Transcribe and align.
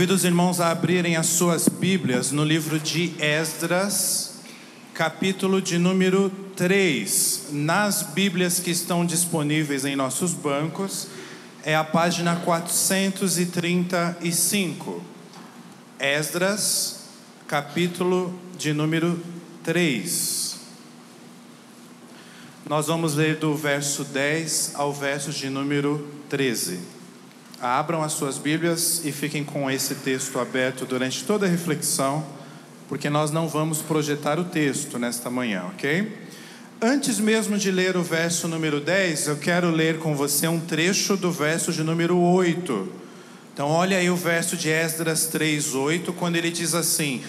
Convido 0.00 0.14
os 0.14 0.24
irmãos 0.24 0.62
a 0.62 0.70
abrirem 0.70 1.16
as 1.16 1.26
suas 1.26 1.68
Bíblias 1.68 2.32
no 2.32 2.42
livro 2.42 2.80
de 2.80 3.12
Esdras, 3.18 4.36
capítulo 4.94 5.60
de 5.60 5.76
número 5.76 6.30
3. 6.56 7.48
Nas 7.52 8.02
Bíblias 8.02 8.60
que 8.60 8.70
estão 8.70 9.04
disponíveis 9.04 9.84
em 9.84 9.94
nossos 9.94 10.32
bancos, 10.32 11.08
é 11.62 11.76
a 11.76 11.84
página 11.84 12.34
435. 12.36 15.04
Esdras, 15.98 17.00
capítulo 17.46 18.34
de 18.56 18.72
número 18.72 19.22
3. 19.62 20.56
Nós 22.66 22.86
vamos 22.86 23.16
ler 23.16 23.36
do 23.36 23.54
verso 23.54 24.02
10 24.04 24.76
ao 24.76 24.94
verso 24.94 25.30
de 25.30 25.50
número 25.50 26.08
13. 26.30 26.99
Abram 27.60 28.02
as 28.02 28.12
suas 28.14 28.38
Bíblias 28.38 29.02
e 29.04 29.12
fiquem 29.12 29.44
com 29.44 29.70
esse 29.70 29.96
texto 29.96 30.38
aberto 30.38 30.86
durante 30.86 31.24
toda 31.24 31.44
a 31.44 31.48
reflexão, 31.48 32.24
porque 32.88 33.10
nós 33.10 33.30
não 33.30 33.46
vamos 33.46 33.82
projetar 33.82 34.38
o 34.38 34.44
texto 34.44 34.98
nesta 34.98 35.28
manhã, 35.28 35.64
ok? 35.68 36.10
Antes 36.80 37.20
mesmo 37.20 37.58
de 37.58 37.70
ler 37.70 37.98
o 37.98 38.02
verso 38.02 38.48
número 38.48 38.80
10, 38.80 39.28
eu 39.28 39.36
quero 39.36 39.70
ler 39.70 39.98
com 39.98 40.16
você 40.16 40.48
um 40.48 40.58
trecho 40.58 41.18
do 41.18 41.30
verso 41.30 41.70
de 41.70 41.82
número 41.82 42.18
8. 42.18 42.88
Então, 43.52 43.68
olha 43.68 43.98
aí 43.98 44.08
o 44.08 44.16
verso 44.16 44.56
de 44.56 44.70
Esdras 44.70 45.28
3:8, 45.30 46.14
quando 46.14 46.36
ele 46.36 46.50
diz 46.50 46.74
assim: 46.74 47.22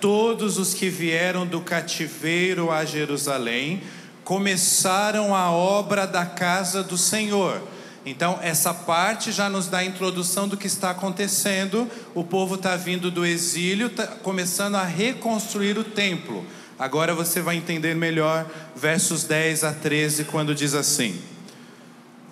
Todos 0.00 0.58
os 0.58 0.74
que 0.74 0.88
vieram 0.88 1.46
do 1.46 1.60
cativeiro 1.60 2.72
a 2.72 2.84
Jerusalém 2.84 3.82
começaram 4.24 5.32
a 5.32 5.52
obra 5.52 6.08
da 6.08 6.26
casa 6.26 6.82
do 6.82 6.98
Senhor 6.98 7.62
então, 8.08 8.38
essa 8.40 8.72
parte 8.72 9.32
já 9.32 9.50
nos 9.50 9.66
dá 9.66 9.78
a 9.78 9.84
introdução 9.84 10.46
do 10.46 10.56
que 10.56 10.68
está 10.68 10.90
acontecendo. 10.90 11.90
O 12.14 12.22
povo 12.22 12.54
está 12.54 12.76
vindo 12.76 13.10
do 13.10 13.26
exílio, 13.26 13.90
tá 13.90 14.06
começando 14.06 14.76
a 14.76 14.84
reconstruir 14.84 15.76
o 15.76 15.82
templo. 15.82 16.46
Agora 16.78 17.12
você 17.16 17.40
vai 17.40 17.56
entender 17.56 17.96
melhor 17.96 18.46
versos 18.76 19.24
10 19.24 19.64
a 19.64 19.72
13, 19.72 20.22
quando 20.26 20.54
diz 20.54 20.72
assim: 20.72 21.20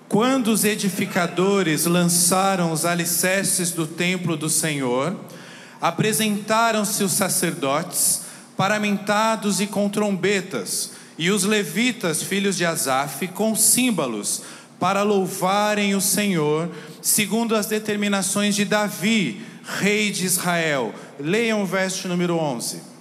Quando 0.08 0.52
os 0.52 0.64
edificadores 0.64 1.86
lançaram 1.86 2.70
os 2.70 2.84
alicerces 2.84 3.72
do 3.72 3.84
templo 3.84 4.36
do 4.36 4.48
Senhor, 4.48 5.16
apresentaram-se 5.80 7.02
os 7.02 7.12
sacerdotes, 7.12 8.26
paramentados 8.56 9.60
e 9.60 9.66
com 9.66 9.88
trombetas, 9.88 10.92
e 11.18 11.32
os 11.32 11.42
levitas, 11.42 12.22
filhos 12.22 12.56
de 12.56 12.64
Asaf, 12.64 13.26
com 13.28 13.56
símbolos 13.56 14.42
para 14.78 15.02
louvarem 15.02 15.94
o 15.94 16.00
Senhor, 16.00 16.70
segundo 17.00 17.54
as 17.54 17.66
determinações 17.66 18.54
de 18.54 18.64
Davi, 18.64 19.42
rei 19.80 20.10
de 20.10 20.24
Israel. 20.24 20.94
Leiam 21.18 21.62
o 21.62 21.66
verso 21.66 22.08
número 22.08 22.36
11. 22.36 22.93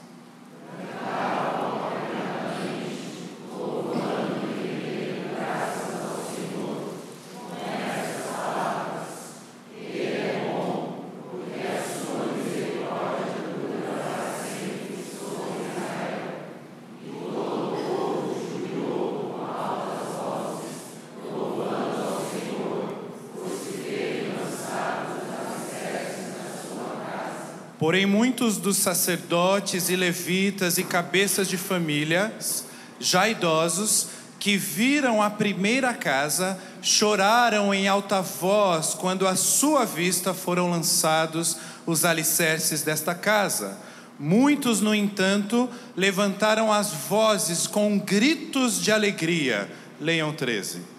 Porém, 27.80 28.06
muitos 28.06 28.58
dos 28.58 28.78
sacerdotes 28.78 29.90
e 29.90 29.96
levitas 29.96 30.78
e 30.78 30.84
cabeças 30.84 31.48
de 31.48 31.58
famílias, 31.58 32.66
já 33.00 33.28
idosos, 33.28 34.08
que 34.40 34.58
viram 34.58 35.22
a 35.22 35.30
primeira 35.30 35.94
casa, 35.94 36.60
choraram 36.82 37.74
em 37.74 37.88
alta 37.88 38.22
voz 38.22 38.94
quando 38.94 39.26
à 39.26 39.36
sua 39.38 39.86
vista 39.86 40.34
foram 40.34 40.70
lançados 40.70 41.58
os 41.86 42.04
alicerces 42.04 42.82
desta 42.82 43.16
casa. 43.16 43.78
Muitos, 44.20 44.82
no 44.82 44.94
entanto, 44.94 45.70
levantaram 45.96 46.72
as 46.72 46.90
vozes 46.92 47.68
com 47.68 47.98
gritos 47.98 48.82
de 48.82 48.92
alegria. 48.92 49.70
Leiam 50.00 50.34
13. 50.34 50.93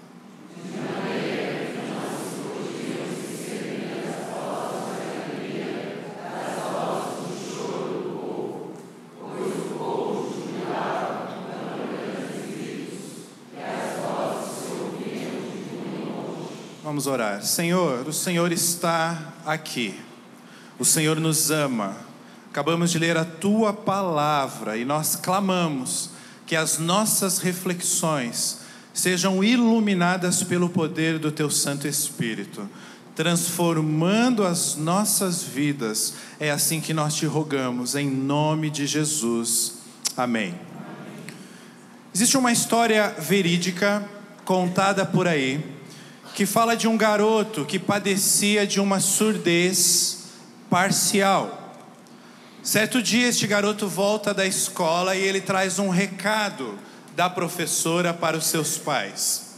Vamos 16.94 17.08
orar. 17.08 17.42
Senhor, 17.42 18.06
o 18.06 18.12
Senhor 18.12 18.52
está 18.52 19.34
aqui. 19.44 19.98
O 20.78 20.84
Senhor 20.84 21.18
nos 21.18 21.50
ama. 21.50 21.96
Acabamos 22.48 22.92
de 22.92 23.00
ler 23.00 23.16
a 23.16 23.24
tua 23.24 23.72
palavra 23.72 24.76
e 24.76 24.84
nós 24.84 25.16
clamamos 25.16 26.10
que 26.46 26.54
as 26.54 26.78
nossas 26.78 27.40
reflexões 27.40 28.60
sejam 28.92 29.42
iluminadas 29.42 30.44
pelo 30.44 30.68
poder 30.68 31.18
do 31.18 31.32
teu 31.32 31.50
Santo 31.50 31.88
Espírito, 31.88 32.70
transformando 33.16 34.46
as 34.46 34.76
nossas 34.76 35.42
vidas. 35.42 36.14
É 36.38 36.52
assim 36.52 36.80
que 36.80 36.94
nós 36.94 37.16
te 37.16 37.26
rogamos, 37.26 37.96
em 37.96 38.08
nome 38.08 38.70
de 38.70 38.86
Jesus. 38.86 39.78
Amém. 40.16 40.54
Existe 42.14 42.36
uma 42.36 42.52
história 42.52 43.08
verídica 43.18 44.08
contada 44.44 45.04
por 45.04 45.26
aí 45.26 45.73
que 46.34 46.44
fala 46.44 46.76
de 46.76 46.88
um 46.88 46.96
garoto 46.96 47.64
que 47.64 47.78
padecia 47.78 48.66
de 48.66 48.80
uma 48.80 48.98
surdez 48.98 50.24
parcial. 50.68 51.76
Certo 52.60 53.00
dia, 53.00 53.28
este 53.28 53.46
garoto 53.46 53.86
volta 53.86 54.34
da 54.34 54.44
escola 54.44 55.14
e 55.14 55.22
ele 55.22 55.40
traz 55.40 55.78
um 55.78 55.90
recado 55.90 56.76
da 57.14 57.30
professora 57.30 58.12
para 58.12 58.36
os 58.36 58.46
seus 58.46 58.76
pais. 58.76 59.54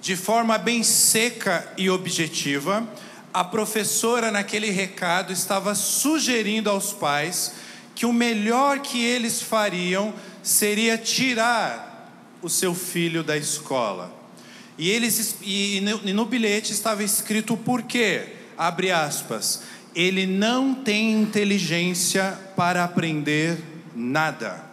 De 0.00 0.16
forma 0.16 0.56
bem 0.56 0.82
seca 0.82 1.70
e 1.76 1.90
objetiva, 1.90 2.88
a 3.34 3.44
professora, 3.44 4.30
naquele 4.30 4.70
recado, 4.70 5.30
estava 5.30 5.74
sugerindo 5.74 6.70
aos 6.70 6.94
pais 6.94 7.52
que 7.94 8.06
o 8.06 8.12
melhor 8.14 8.78
que 8.78 9.04
eles 9.04 9.42
fariam 9.42 10.14
seria 10.42 10.96
tirar 10.96 12.10
o 12.40 12.48
seu 12.48 12.74
filho 12.74 13.22
da 13.22 13.36
escola. 13.36 14.21
E, 14.78 14.90
eles, 14.90 15.36
e 15.42 15.80
no, 15.80 16.00
e 16.08 16.12
no 16.12 16.24
bilhete 16.24 16.72
estava 16.72 17.04
escrito 17.04 17.54
o 17.54 17.56
porquê, 17.56 18.26
abre 18.56 18.90
aspas, 18.90 19.62
ele 19.94 20.26
não 20.26 20.74
tem 20.74 21.12
inteligência 21.12 22.38
para 22.56 22.84
aprender 22.84 23.58
nada, 23.94 24.64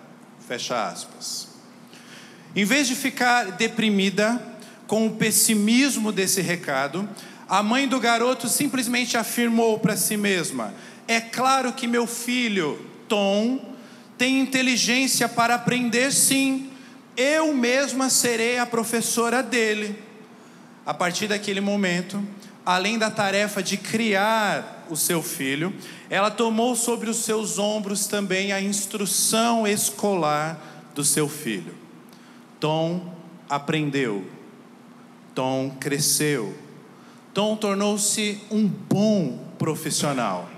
fecha 0.47 0.87
aspas. 0.87 1.49
Em 2.55 2.65
vez 2.65 2.87
de 2.87 2.95
ficar 2.95 3.51
deprimida 3.51 4.41
com 4.87 5.05
o 5.05 5.11
pessimismo 5.11 6.11
desse 6.11 6.41
recado, 6.41 7.07
a 7.47 7.61
mãe 7.61 7.87
do 7.87 7.99
garoto 7.99 8.47
simplesmente 8.47 9.17
afirmou 9.17 9.79
para 9.79 9.97
si 9.97 10.17
mesma: 10.17 10.73
É 11.07 11.19
claro 11.19 11.73
que 11.73 11.87
meu 11.87 12.07
filho, 12.07 12.79
Tom, 13.07 13.75
tem 14.17 14.39
inteligência 14.39 15.27
para 15.29 15.55
aprender 15.55 16.11
sim, 16.11 16.68
eu 17.15 17.53
mesma 17.53 18.09
serei 18.09 18.57
a 18.57 18.65
professora 18.65 19.43
dele. 19.43 19.97
A 20.85 20.93
partir 20.93 21.27
daquele 21.27 21.61
momento, 21.61 22.23
além 22.65 22.97
da 22.97 23.11
tarefa 23.11 23.61
de 23.61 23.77
criar 23.77 24.85
o 24.89 24.95
seu 24.95 25.21
filho, 25.21 25.73
ela 26.09 26.31
tomou 26.31 26.75
sobre 26.75 27.09
os 27.09 27.17
seus 27.17 27.59
ombros 27.59 28.07
também 28.07 28.51
a 28.51 28.61
instrução 28.61 29.67
escolar 29.67 30.59
do 30.95 31.03
seu 31.03 31.29
filho. 31.29 31.75
Tom 32.59 33.13
aprendeu, 33.49 34.25
Tom 35.33 35.75
cresceu, 35.79 36.55
Tom 37.33 37.55
tornou-se 37.55 38.41
um 38.51 38.67
bom 38.67 39.39
profissional. 39.57 40.49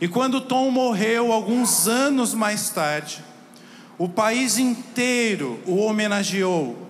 E 0.00 0.06
quando 0.06 0.40
Tom 0.40 0.70
morreu, 0.70 1.32
alguns 1.32 1.88
anos 1.88 2.32
mais 2.32 2.70
tarde, 2.70 3.22
o 3.98 4.08
país 4.08 4.58
inteiro 4.58 5.58
o 5.66 5.76
homenageou, 5.76 6.88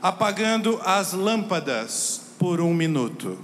apagando 0.00 0.78
as 0.84 1.14
lâmpadas 1.14 2.20
por 2.38 2.60
um 2.60 2.74
minuto. 2.74 3.38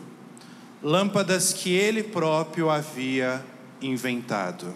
Lâmpadas 0.82 1.52
que 1.54 1.70
ele 1.70 2.02
próprio 2.02 2.69
havia 2.69 3.42
inventado. 3.81 4.75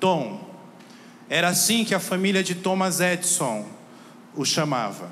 Tom, 0.00 0.50
era 1.28 1.48
assim 1.48 1.84
que 1.84 1.94
a 1.94 2.00
família 2.00 2.42
de 2.42 2.54
Thomas 2.54 2.98
Edison 3.00 3.66
o 4.34 4.44
chamava. 4.44 5.10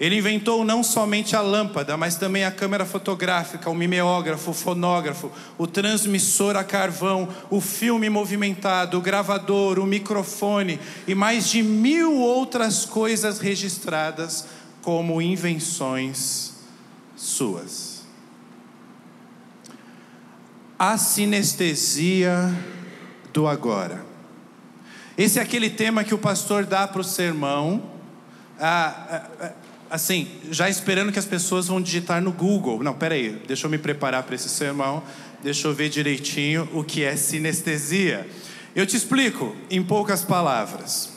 Ele 0.00 0.16
inventou 0.16 0.64
não 0.64 0.84
somente 0.84 1.34
a 1.34 1.40
lâmpada, 1.40 1.96
mas 1.96 2.14
também 2.14 2.44
a 2.44 2.52
câmera 2.52 2.86
fotográfica, 2.86 3.68
o 3.68 3.74
mimeógrafo, 3.74 4.52
o 4.52 4.54
fonógrafo, 4.54 5.30
o 5.56 5.66
transmissor 5.66 6.54
a 6.56 6.62
carvão, 6.62 7.28
o 7.50 7.60
filme 7.60 8.08
movimentado, 8.08 8.96
o 8.96 9.00
gravador, 9.00 9.78
o 9.78 9.86
microfone 9.86 10.78
e 11.06 11.16
mais 11.16 11.48
de 11.48 11.64
mil 11.64 12.14
outras 12.14 12.84
coisas 12.84 13.40
registradas 13.40 14.46
como 14.82 15.20
invenções 15.20 16.52
suas. 17.16 18.06
A 20.78 20.96
sinestesia 20.96 22.54
do 23.32 23.48
agora. 23.48 24.06
Esse 25.16 25.40
é 25.40 25.42
aquele 25.42 25.68
tema 25.68 26.04
que 26.04 26.14
o 26.14 26.18
pastor 26.18 26.64
dá 26.64 26.86
para 26.86 27.00
o 27.00 27.04
sermão. 27.04 27.82
Ah, 28.60 29.06
ah, 29.10 29.30
ah 29.40 29.67
assim, 29.90 30.28
já 30.50 30.68
esperando 30.68 31.12
que 31.12 31.18
as 31.18 31.24
pessoas 31.24 31.66
vão 31.68 31.80
digitar 31.80 32.22
no 32.22 32.32
Google. 32.32 32.82
Não, 32.82 32.94
peraí, 32.94 33.42
deixa 33.46 33.66
eu 33.66 33.70
me 33.70 33.78
preparar 33.78 34.22
para 34.22 34.34
esse 34.34 34.48
sermão, 34.48 35.02
deixa 35.42 35.66
eu 35.66 35.74
ver 35.74 35.88
direitinho 35.88 36.68
o 36.72 36.84
que 36.84 37.04
é 37.04 37.16
sinestesia. 37.16 38.28
Eu 38.74 38.86
te 38.86 38.96
explico 38.96 39.56
em 39.70 39.82
poucas 39.82 40.22
palavras. 40.22 41.10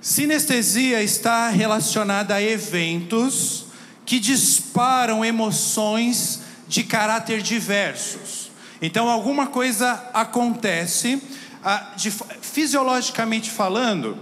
Sinestesia 0.00 1.02
está 1.02 1.48
relacionada 1.48 2.34
a 2.34 2.42
eventos 2.42 3.66
que 4.06 4.20
disparam 4.20 5.24
emoções 5.24 6.40
de 6.68 6.84
caráter 6.84 7.42
diversos. 7.42 8.50
Então, 8.80 9.08
alguma 9.08 9.48
coisa 9.48 10.08
acontece, 10.14 11.20
ah, 11.64 11.92
de, 11.96 12.12
fisiologicamente 12.40 13.50
falando, 13.50 14.16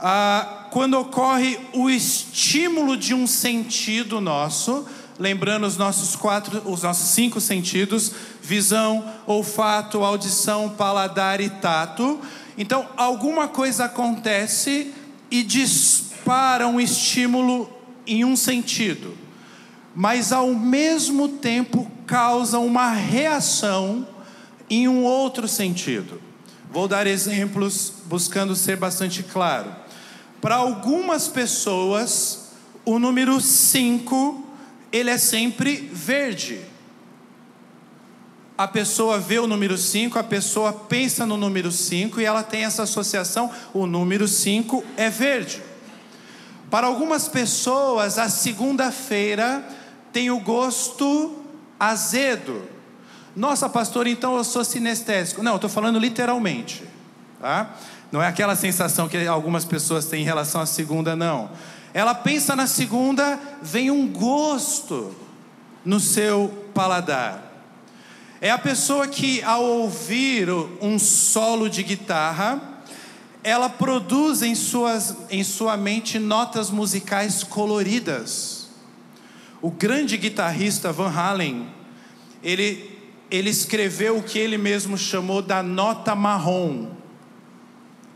ah, 0.00 0.59
quando 0.70 0.94
ocorre 0.94 1.58
o 1.72 1.90
estímulo 1.90 2.96
de 2.96 3.12
um 3.12 3.26
sentido 3.26 4.20
nosso, 4.20 4.86
lembrando 5.18 5.66
os 5.66 5.76
nossos 5.76 6.16
quatro, 6.16 6.62
os 6.64 6.82
nossos 6.82 7.10
cinco 7.10 7.40
sentidos: 7.40 8.12
visão, 8.40 9.04
olfato, 9.26 10.04
audição, 10.04 10.70
paladar 10.70 11.40
e 11.40 11.50
tato. 11.50 12.20
Então, 12.56 12.88
alguma 12.96 13.48
coisa 13.48 13.84
acontece 13.84 14.92
e 15.30 15.42
dispara 15.42 16.66
um 16.66 16.80
estímulo 16.80 17.70
em 18.06 18.24
um 18.24 18.36
sentido, 18.36 19.16
mas 19.94 20.32
ao 20.32 20.54
mesmo 20.54 21.28
tempo 21.28 21.90
causa 22.06 22.58
uma 22.58 22.90
reação 22.90 24.06
em 24.68 24.88
um 24.88 25.04
outro 25.04 25.46
sentido. 25.46 26.20
Vou 26.72 26.86
dar 26.86 27.06
exemplos 27.06 27.92
buscando 28.06 28.54
ser 28.54 28.76
bastante 28.76 29.22
claro. 29.22 29.74
Para 30.40 30.56
algumas 30.56 31.28
pessoas, 31.28 32.52
o 32.84 32.98
número 32.98 33.40
5, 33.40 34.44
ele 34.90 35.10
é 35.10 35.18
sempre 35.18 35.76
verde. 35.92 36.60
A 38.56 38.68
pessoa 38.68 39.18
vê 39.18 39.38
o 39.38 39.46
número 39.46 39.76
5, 39.76 40.18
a 40.18 40.24
pessoa 40.24 40.72
pensa 40.72 41.24
no 41.24 41.36
número 41.36 41.70
5 41.70 42.20
e 42.20 42.24
ela 42.24 42.42
tem 42.42 42.64
essa 42.64 42.82
associação, 42.82 43.50
o 43.72 43.86
número 43.86 44.26
5 44.28 44.84
é 44.96 45.08
verde. 45.08 45.62
Para 46.70 46.86
algumas 46.86 47.26
pessoas, 47.26 48.18
a 48.18 48.28
segunda-feira 48.28 49.66
tem 50.12 50.30
o 50.30 50.40
gosto 50.40 51.36
azedo. 51.78 52.62
Nossa, 53.34 53.68
pastor, 53.68 54.06
então 54.06 54.36
eu 54.36 54.44
sou 54.44 54.64
sinestésico. 54.64 55.42
Não, 55.42 55.56
estou 55.56 55.70
falando 55.70 55.98
literalmente. 55.98 56.84
Tá? 57.40 57.74
Não 58.12 58.20
é 58.20 58.26
aquela 58.26 58.56
sensação 58.56 59.08
que 59.08 59.26
algumas 59.26 59.64
pessoas 59.64 60.06
têm 60.06 60.22
em 60.22 60.24
relação 60.24 60.60
à 60.60 60.66
segunda, 60.66 61.14
não. 61.14 61.50
Ela 61.94 62.14
pensa 62.14 62.56
na 62.56 62.66
segunda, 62.66 63.38
vem 63.62 63.90
um 63.90 64.08
gosto 64.08 65.14
no 65.84 66.00
seu 66.00 66.66
paladar. 66.74 67.46
É 68.40 68.50
a 68.50 68.58
pessoa 68.58 69.06
que, 69.06 69.42
ao 69.42 69.62
ouvir 69.62 70.48
um 70.80 70.98
solo 70.98 71.68
de 71.68 71.82
guitarra, 71.82 72.60
ela 73.44 73.68
produz 73.68 74.42
em, 74.42 74.54
suas, 74.54 75.16
em 75.30 75.44
sua 75.44 75.76
mente 75.76 76.18
notas 76.18 76.70
musicais 76.70 77.44
coloridas. 77.44 78.68
O 79.62 79.70
grande 79.70 80.16
guitarrista 80.16 80.90
Van 80.90 81.10
Halen, 81.10 81.68
ele, 82.42 82.98
ele 83.30 83.50
escreveu 83.50 84.18
o 84.18 84.22
que 84.22 84.38
ele 84.38 84.58
mesmo 84.58 84.96
chamou 84.98 85.42
da 85.42 85.62
nota 85.62 86.14
marrom 86.14 86.99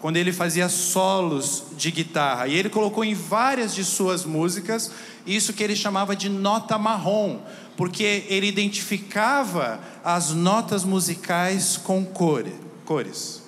quando 0.04 0.18
ele 0.18 0.34
fazia 0.34 0.68
solos 0.68 1.62
de 1.78 1.90
guitarra. 1.90 2.46
E 2.46 2.54
ele 2.54 2.68
colocou 2.68 3.02
em 3.02 3.14
várias 3.14 3.74
de 3.74 3.82
suas 3.82 4.26
músicas 4.26 4.90
isso 5.26 5.54
que 5.54 5.62
ele 5.62 5.74
chamava 5.74 6.14
de 6.14 6.28
nota 6.28 6.76
marrom, 6.76 7.38
porque 7.74 8.26
ele 8.28 8.46
identificava 8.46 9.80
as 10.04 10.28
notas 10.28 10.84
musicais 10.84 11.78
com 11.78 12.04
cores. 12.04 13.42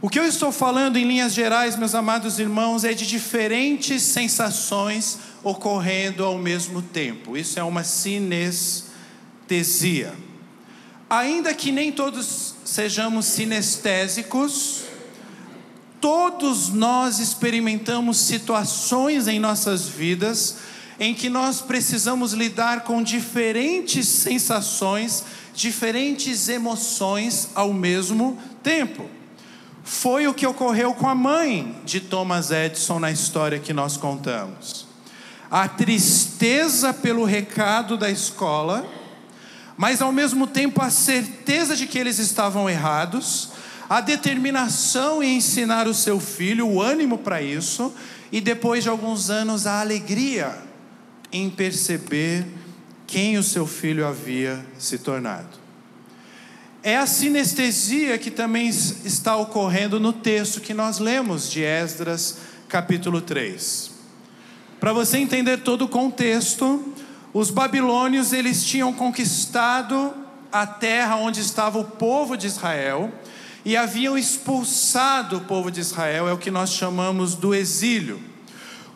O 0.00 0.08
que 0.08 0.18
eu 0.18 0.24
estou 0.24 0.50
falando 0.50 0.96
em 0.96 1.06
linhas 1.06 1.32
gerais, 1.32 1.76
meus 1.76 1.94
amados 1.94 2.40
irmãos, 2.40 2.82
é 2.82 2.92
de 2.92 3.06
diferentes 3.06 4.02
sensações 4.02 5.20
ocorrendo 5.44 6.24
ao 6.24 6.36
mesmo 6.36 6.82
tempo. 6.82 7.36
Isso 7.36 7.60
é 7.60 7.62
uma 7.62 7.84
sinestesia. 7.84 8.92
Ainda 11.08 11.54
que 11.54 11.70
nem 11.70 11.92
todos 11.92 12.56
sejamos 12.64 13.26
sinestésicos, 13.26 14.90
Todos 16.02 16.68
nós 16.68 17.20
experimentamos 17.20 18.16
situações 18.16 19.28
em 19.28 19.38
nossas 19.38 19.86
vidas 19.86 20.56
em 20.98 21.14
que 21.14 21.30
nós 21.30 21.60
precisamos 21.60 22.32
lidar 22.32 22.80
com 22.80 23.00
diferentes 23.04 24.08
sensações, 24.08 25.22
diferentes 25.54 26.48
emoções 26.48 27.50
ao 27.54 27.72
mesmo 27.72 28.36
tempo. 28.64 29.08
Foi 29.84 30.26
o 30.26 30.34
que 30.34 30.44
ocorreu 30.44 30.92
com 30.92 31.08
a 31.08 31.14
mãe 31.14 31.80
de 31.84 32.00
Thomas 32.00 32.50
Edison 32.50 32.98
na 32.98 33.12
história 33.12 33.60
que 33.60 33.72
nós 33.72 33.96
contamos. 33.96 34.88
A 35.48 35.68
tristeza 35.68 36.92
pelo 36.92 37.24
recado 37.24 37.96
da 37.96 38.10
escola, 38.10 38.84
mas 39.76 40.02
ao 40.02 40.10
mesmo 40.10 40.48
tempo 40.48 40.82
a 40.82 40.90
certeza 40.90 41.76
de 41.76 41.86
que 41.86 41.96
eles 41.96 42.18
estavam 42.18 42.68
errados, 42.68 43.61
a 43.92 44.00
determinação 44.00 45.22
em 45.22 45.36
ensinar 45.36 45.86
o 45.86 45.92
seu 45.92 46.18
filho, 46.18 46.66
o 46.66 46.80
ânimo 46.80 47.18
para 47.18 47.42
isso, 47.42 47.92
e 48.32 48.40
depois 48.40 48.82
de 48.82 48.88
alguns 48.88 49.28
anos 49.28 49.66
a 49.66 49.82
alegria 49.82 50.56
em 51.30 51.50
perceber 51.50 52.46
quem 53.06 53.36
o 53.36 53.42
seu 53.42 53.66
filho 53.66 54.06
havia 54.06 54.64
se 54.78 54.96
tornado. 54.96 55.58
É 56.82 56.96
a 56.96 57.06
sinestesia 57.06 58.16
que 58.16 58.30
também 58.30 58.66
está 58.66 59.36
ocorrendo 59.36 60.00
no 60.00 60.14
texto 60.14 60.62
que 60.62 60.72
nós 60.72 60.98
lemos 60.98 61.50
de 61.50 61.62
Esdras, 61.62 62.38
capítulo 62.70 63.20
3. 63.20 63.90
Para 64.80 64.94
você 64.94 65.18
entender 65.18 65.58
todo 65.58 65.84
o 65.84 65.88
contexto, 65.88 66.94
os 67.34 67.50
babilônios 67.50 68.32
eles 68.32 68.64
tinham 68.64 68.90
conquistado 68.90 70.14
a 70.50 70.66
terra 70.66 71.16
onde 71.16 71.42
estava 71.42 71.78
o 71.78 71.84
povo 71.84 72.38
de 72.38 72.46
Israel 72.46 73.12
e 73.64 73.76
haviam 73.76 74.18
expulsado 74.18 75.36
o 75.36 75.40
povo 75.42 75.70
de 75.70 75.80
Israel, 75.80 76.28
é 76.28 76.32
o 76.32 76.38
que 76.38 76.50
nós 76.50 76.72
chamamos 76.72 77.34
do 77.34 77.54
exílio. 77.54 78.20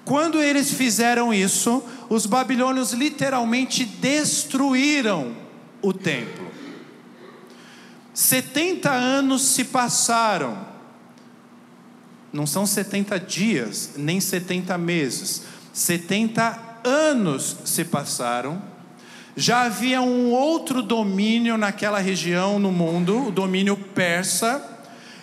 Quando 0.05 0.41
eles 0.41 0.73
fizeram 0.73 1.33
isso, 1.33 1.83
os 2.09 2.27
babilônios 2.27 2.93
literalmente 2.93 3.85
destruíram 3.85 5.37
o 5.83 5.93
templo. 5.93 6.47
70 8.15 8.91
anos 8.91 9.43
se 9.43 9.65
passaram, 9.65 10.57
não 12.33 12.47
são 12.47 12.65
70 12.65 13.21
dias, 13.21 13.91
nem 13.97 14.21
70 14.21 14.79
meses, 14.79 15.43
70 15.73 16.81
anos 16.85 17.57
se 17.65 17.85
passaram 17.85 18.76
já 19.37 19.65
havia 19.65 20.01
um 20.01 20.31
outro 20.31 20.83
domínio 20.83 21.59
naquela 21.59 21.99
região 21.99 22.59
no 22.59 22.73
mundo, 22.73 23.29
o 23.29 23.31
domínio 23.31 23.77
persa. 23.77 24.73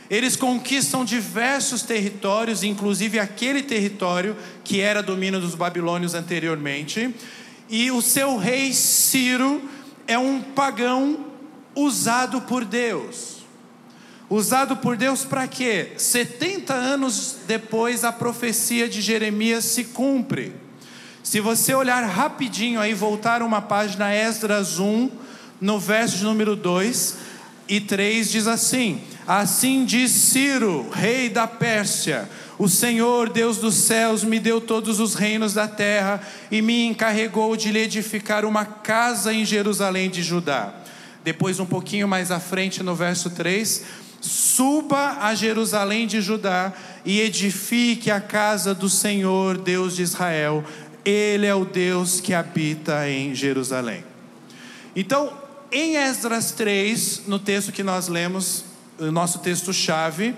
Eles 0.07 0.35
conquistam 0.35 1.03
diversos 1.03 1.81
territórios, 1.81 2.61
inclusive 2.61 3.17
aquele 3.17 3.63
território 3.63 4.37
que 4.63 4.79
era 4.79 5.01
domínio 5.01 5.39
dos 5.39 5.55
babilônios 5.55 6.13
anteriormente. 6.13 7.13
E 7.67 7.89
o 7.89 8.03
seu 8.03 8.37
rei 8.37 8.71
Ciro 8.71 9.67
é 10.05 10.15
um 10.15 10.41
pagão 10.41 11.25
usado 11.75 12.41
por 12.41 12.63
Deus. 12.63 13.37
Usado 14.29 14.77
por 14.77 14.95
Deus 14.95 15.25
para 15.25 15.47
quê? 15.47 15.93
70 15.97 16.71
anos 16.71 17.37
depois 17.47 18.03
a 18.03 18.11
profecia 18.11 18.87
de 18.87 19.01
Jeremias 19.01 19.65
se 19.65 19.85
cumpre. 19.85 20.62
Se 21.23 21.39
você 21.39 21.73
olhar 21.73 22.03
rapidinho 22.03 22.81
aí, 22.81 22.93
voltar 22.93 23.41
uma 23.41 23.61
página, 23.61 24.13
Esdras 24.13 24.77
1, 24.77 25.09
no 25.61 25.79
verso 25.79 26.21
número 26.25 26.53
2 26.53 27.15
e 27.69 27.79
3, 27.79 28.29
diz 28.29 28.45
assim: 28.45 29.01
Assim 29.25 29.85
diz 29.85 30.11
Ciro, 30.11 30.89
rei 30.91 31.29
da 31.29 31.47
Pérsia, 31.47 32.29
O 32.59 32.67
Senhor, 32.67 33.29
Deus 33.29 33.57
dos 33.57 33.75
céus, 33.75 34.23
me 34.25 34.37
deu 34.37 34.59
todos 34.59 34.99
os 34.99 35.15
reinos 35.15 35.53
da 35.53 35.65
terra 35.65 36.21
e 36.51 36.61
me 36.61 36.85
encarregou 36.85 37.55
de 37.55 37.71
lhe 37.71 37.79
edificar 37.79 38.43
uma 38.43 38.65
casa 38.65 39.33
em 39.33 39.45
Jerusalém 39.45 40.09
de 40.09 40.21
Judá. 40.21 40.73
Depois, 41.23 41.57
um 41.57 41.65
pouquinho 41.65 42.05
mais 42.05 42.31
à 42.31 42.39
frente, 42.39 42.83
no 42.83 42.95
verso 42.95 43.29
3, 43.29 43.83
suba 44.23 45.17
a 45.21 45.33
Jerusalém 45.35 46.07
de 46.07 46.21
Judá 46.21 46.73
e 47.05 47.19
edifique 47.19 48.09
a 48.09 48.21
casa 48.21 48.73
do 48.73 48.89
Senhor, 48.89 49.57
Deus 49.57 49.95
de 49.95 50.01
Israel. 50.01 50.63
Ele 51.05 51.45
é 51.45 51.53
o 51.53 51.65
Deus 51.65 52.21
que 52.21 52.33
habita 52.33 53.09
em 53.09 53.35
Jerusalém. 53.35 54.03
Então, 54.95 55.33
em 55.71 55.95
Esdras 55.95 56.51
3, 56.51 57.23
no 57.27 57.39
texto 57.39 57.71
que 57.71 57.83
nós 57.83 58.07
lemos, 58.07 58.63
o 58.99 59.11
nosso 59.11 59.39
texto-chave, 59.39 60.35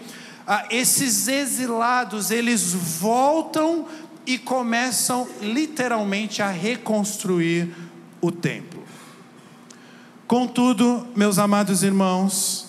ah, 0.48 0.66
esses 0.70 1.28
exilados, 1.28 2.32
eles 2.32 2.74
voltam 2.74 3.86
e 4.26 4.38
começam 4.38 5.28
literalmente 5.42 6.42
a 6.42 6.50
reconstruir 6.50 7.70
o 8.22 8.32
templo. 8.32 8.84
Contudo, 10.28 11.06
meus 11.16 11.38
amados 11.38 11.84
irmãos, 11.84 12.68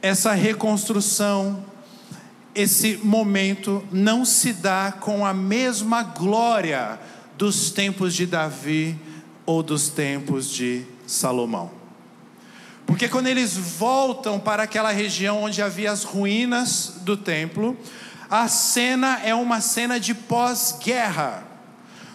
essa 0.00 0.32
reconstrução, 0.32 1.64
esse 2.54 2.98
momento 3.02 3.82
não 3.90 4.24
se 4.24 4.52
dá 4.52 4.92
com 4.92 5.26
a 5.26 5.34
mesma 5.34 6.02
glória 6.02 7.00
dos 7.36 7.70
tempos 7.70 8.14
de 8.14 8.26
Davi 8.26 8.98
ou 9.46 9.62
dos 9.62 9.88
tempos 9.88 10.50
de 10.50 10.84
Salomão. 11.06 11.70
Porque 12.86 13.08
quando 13.08 13.26
eles 13.26 13.56
voltam 13.56 14.38
para 14.38 14.64
aquela 14.64 14.90
região 14.90 15.42
onde 15.42 15.62
havia 15.62 15.90
as 15.90 16.04
ruínas 16.04 16.94
do 17.00 17.16
templo, 17.16 17.76
a 18.30 18.48
cena 18.48 19.20
é 19.24 19.34
uma 19.34 19.60
cena 19.60 19.98
de 19.98 20.14
pós-guerra. 20.14 21.44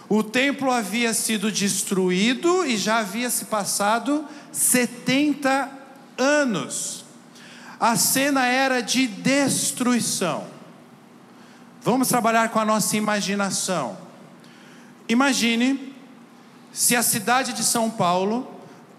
O 0.08 0.22
templo 0.22 0.70
havia 0.70 1.14
sido 1.14 1.50
destruído 1.50 2.64
e 2.64 2.76
já 2.76 2.98
havia 2.98 3.30
se 3.30 3.44
passado 3.44 4.24
70 4.52 5.70
anos. 6.18 7.04
A 7.78 7.96
cena 7.96 8.46
era 8.46 8.80
de 8.80 9.06
destruição. 9.06 10.46
Vamos 11.82 12.08
trabalhar 12.08 12.50
com 12.50 12.58
a 12.58 12.64
nossa 12.64 12.96
imaginação. 12.96 14.09
Imagine 15.10 15.92
se 16.72 16.94
a 16.94 17.02
cidade 17.02 17.52
de 17.52 17.64
São 17.64 17.90
Paulo 17.90 18.48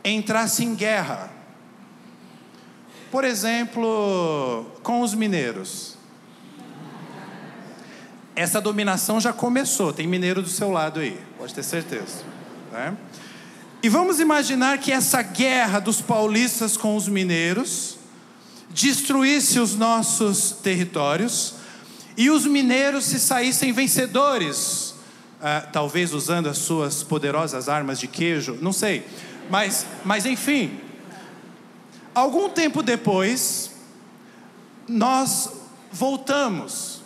entrasse 0.04 0.62
em 0.62 0.76
guerra. 0.76 1.32
Por 3.10 3.24
exemplo, 3.24 4.66
com 4.84 5.00
os 5.00 5.14
mineiros. 5.14 5.96
Essa 8.36 8.60
dominação 8.60 9.22
já 9.22 9.32
começou, 9.32 9.94
tem 9.94 10.06
mineiro 10.06 10.42
do 10.42 10.50
seu 10.50 10.70
lado 10.70 11.00
aí, 11.00 11.18
pode 11.38 11.54
ter 11.54 11.64
certeza. 11.64 12.26
Né? 12.74 12.98
E 13.82 13.88
vamos 13.88 14.20
imaginar 14.20 14.80
que 14.80 14.92
essa 14.92 15.22
guerra 15.22 15.80
dos 15.80 16.02
paulistas 16.02 16.76
com 16.76 16.98
os 16.98 17.08
mineiros 17.08 17.98
destruísse 18.70 19.62
os 19.62 19.76
nossos 19.76 20.52
territórios 20.52 21.56
e 22.18 22.30
os 22.30 22.46
mineiros 22.46 23.06
se 23.06 23.18
saíssem 23.18 23.72
vencedores, 23.72 24.91
ah, 25.42 25.68
talvez 25.72 26.14
usando 26.14 26.48
as 26.48 26.58
suas 26.58 27.04
poderosas 27.04 27.68
armas 27.68 28.00
de 28.00 28.08
queijo, 28.08 28.58
não 28.62 28.72
sei, 28.72 29.06
mas, 29.50 29.86
mas 30.06 30.26
enfim. 30.26 30.80
Algum 32.14 32.50
tempo 32.50 32.84
depois, 32.84 33.72
nós 34.88 35.50
voltamos 35.92 37.02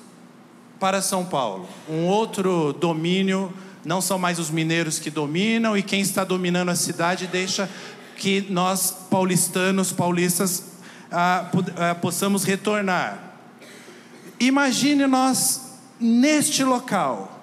para 0.80 1.01
São 1.01 1.24
Paulo, 1.24 1.68
um 1.88 2.06
outro 2.06 2.74
domínio 2.74 3.54
não 3.86 4.01
são 4.01 4.18
mais 4.18 4.39
os 4.39 4.50
mineiros 4.50 4.98
que 4.98 5.12
dominam, 5.12 5.77
e 5.77 5.84
quem 5.84 6.01
está 6.01 6.24
dominando 6.24 6.70
a 6.70 6.75
cidade 6.75 7.27
deixa 7.27 7.70
que 8.18 8.48
nós, 8.50 8.92
paulistanos, 9.10 9.92
paulistas, 9.92 10.63
ah, 11.12 11.51
ah, 11.77 11.96
possamos 11.96 12.44
retornar. 12.44 13.36
Imagine 14.39 15.06
nós 15.06 15.62
neste 16.00 16.63
local, 16.63 17.35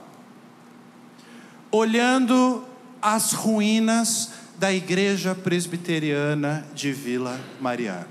olhando 1.72 2.64
as 3.00 3.32
ruínas 3.32 4.30
da 4.58 4.72
igreja 4.72 5.34
presbiteriana 5.34 6.64
de 6.72 6.92
Vila 6.92 7.40
Mariana. 7.60 8.06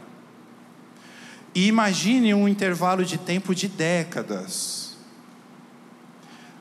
E 1.56 1.68
imagine 1.68 2.34
um 2.34 2.48
intervalo 2.48 3.06
de 3.06 3.18
tempo 3.18 3.56
de 3.56 3.70
décadas 3.70 4.82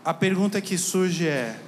a 0.04 0.14
pergunta 0.14 0.60
que 0.60 0.78
surge 0.78 1.28
é: 1.28 1.60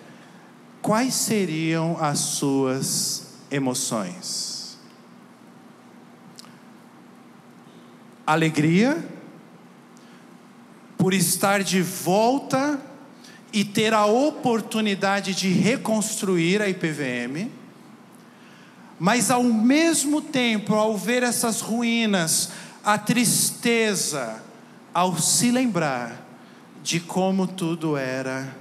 quais 0.80 1.14
seriam 1.14 1.96
as 2.00 2.18
suas 2.18 3.34
emoções? 3.50 4.78
Alegria 8.26 9.04
por 10.96 11.12
estar 11.12 11.62
de 11.62 11.82
volta 11.82 12.80
e 13.52 13.64
ter 13.64 13.92
a 13.92 14.06
oportunidade 14.06 15.34
de 15.34 15.48
reconstruir 15.48 16.62
a 16.62 16.68
IPVM, 16.68 17.50
mas 18.98 19.30
ao 19.30 19.42
mesmo 19.42 20.22
tempo, 20.22 20.74
ao 20.74 20.96
ver 20.96 21.22
essas 21.22 21.60
ruínas, 21.60 22.50
a 22.84 22.96
tristeza, 22.96 24.42
ao 24.94 25.18
se 25.18 25.50
lembrar 25.50 26.26
de 26.82 27.00
como 27.00 27.46
tudo 27.46 27.96
era 27.96 28.56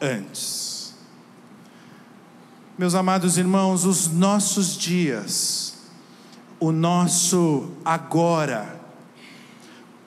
antes. 0.00 0.94
Meus 2.78 2.94
amados 2.94 3.36
irmãos, 3.36 3.84
os 3.84 4.08
nossos 4.08 4.76
dias, 4.76 5.74
o 6.58 6.72
nosso 6.72 7.70
agora, 7.84 8.80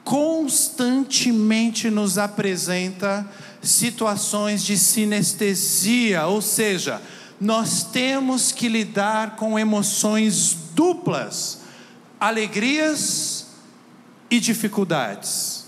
constantemente 0.03 1.89
nos 1.89 2.17
apresenta 2.17 3.29
situações 3.65 4.63
de 4.63 4.77
sinestesia, 4.77 6.25
ou 6.25 6.41
seja, 6.41 7.01
nós 7.39 7.83
temos 7.83 8.51
que 8.51 8.69
lidar 8.69 9.35
com 9.35 9.59
emoções 9.59 10.55
duplas, 10.73 11.59
alegrias 12.19 13.47
e 14.29 14.39
dificuldades. 14.39 15.65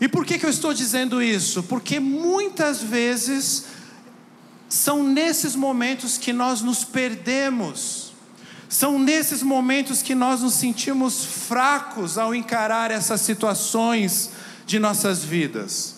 E 0.00 0.08
por 0.08 0.24
que, 0.24 0.38
que 0.38 0.46
eu 0.46 0.50
estou 0.50 0.72
dizendo 0.72 1.20
isso? 1.20 1.62
Porque 1.64 1.98
muitas 1.98 2.80
vezes 2.80 3.64
são 4.68 5.02
nesses 5.02 5.56
momentos 5.56 6.18
que 6.18 6.32
nós 6.32 6.60
nos 6.60 6.84
perdemos, 6.84 8.12
são 8.68 8.98
nesses 8.98 9.42
momentos 9.42 10.02
que 10.02 10.14
nós 10.14 10.42
nos 10.42 10.54
sentimos 10.54 11.24
fracos 11.24 12.18
ao 12.18 12.34
encarar 12.34 12.90
essas 12.90 13.22
situações 13.22 14.30
de 14.66 14.78
nossas 14.78 15.24
vidas. 15.24 15.97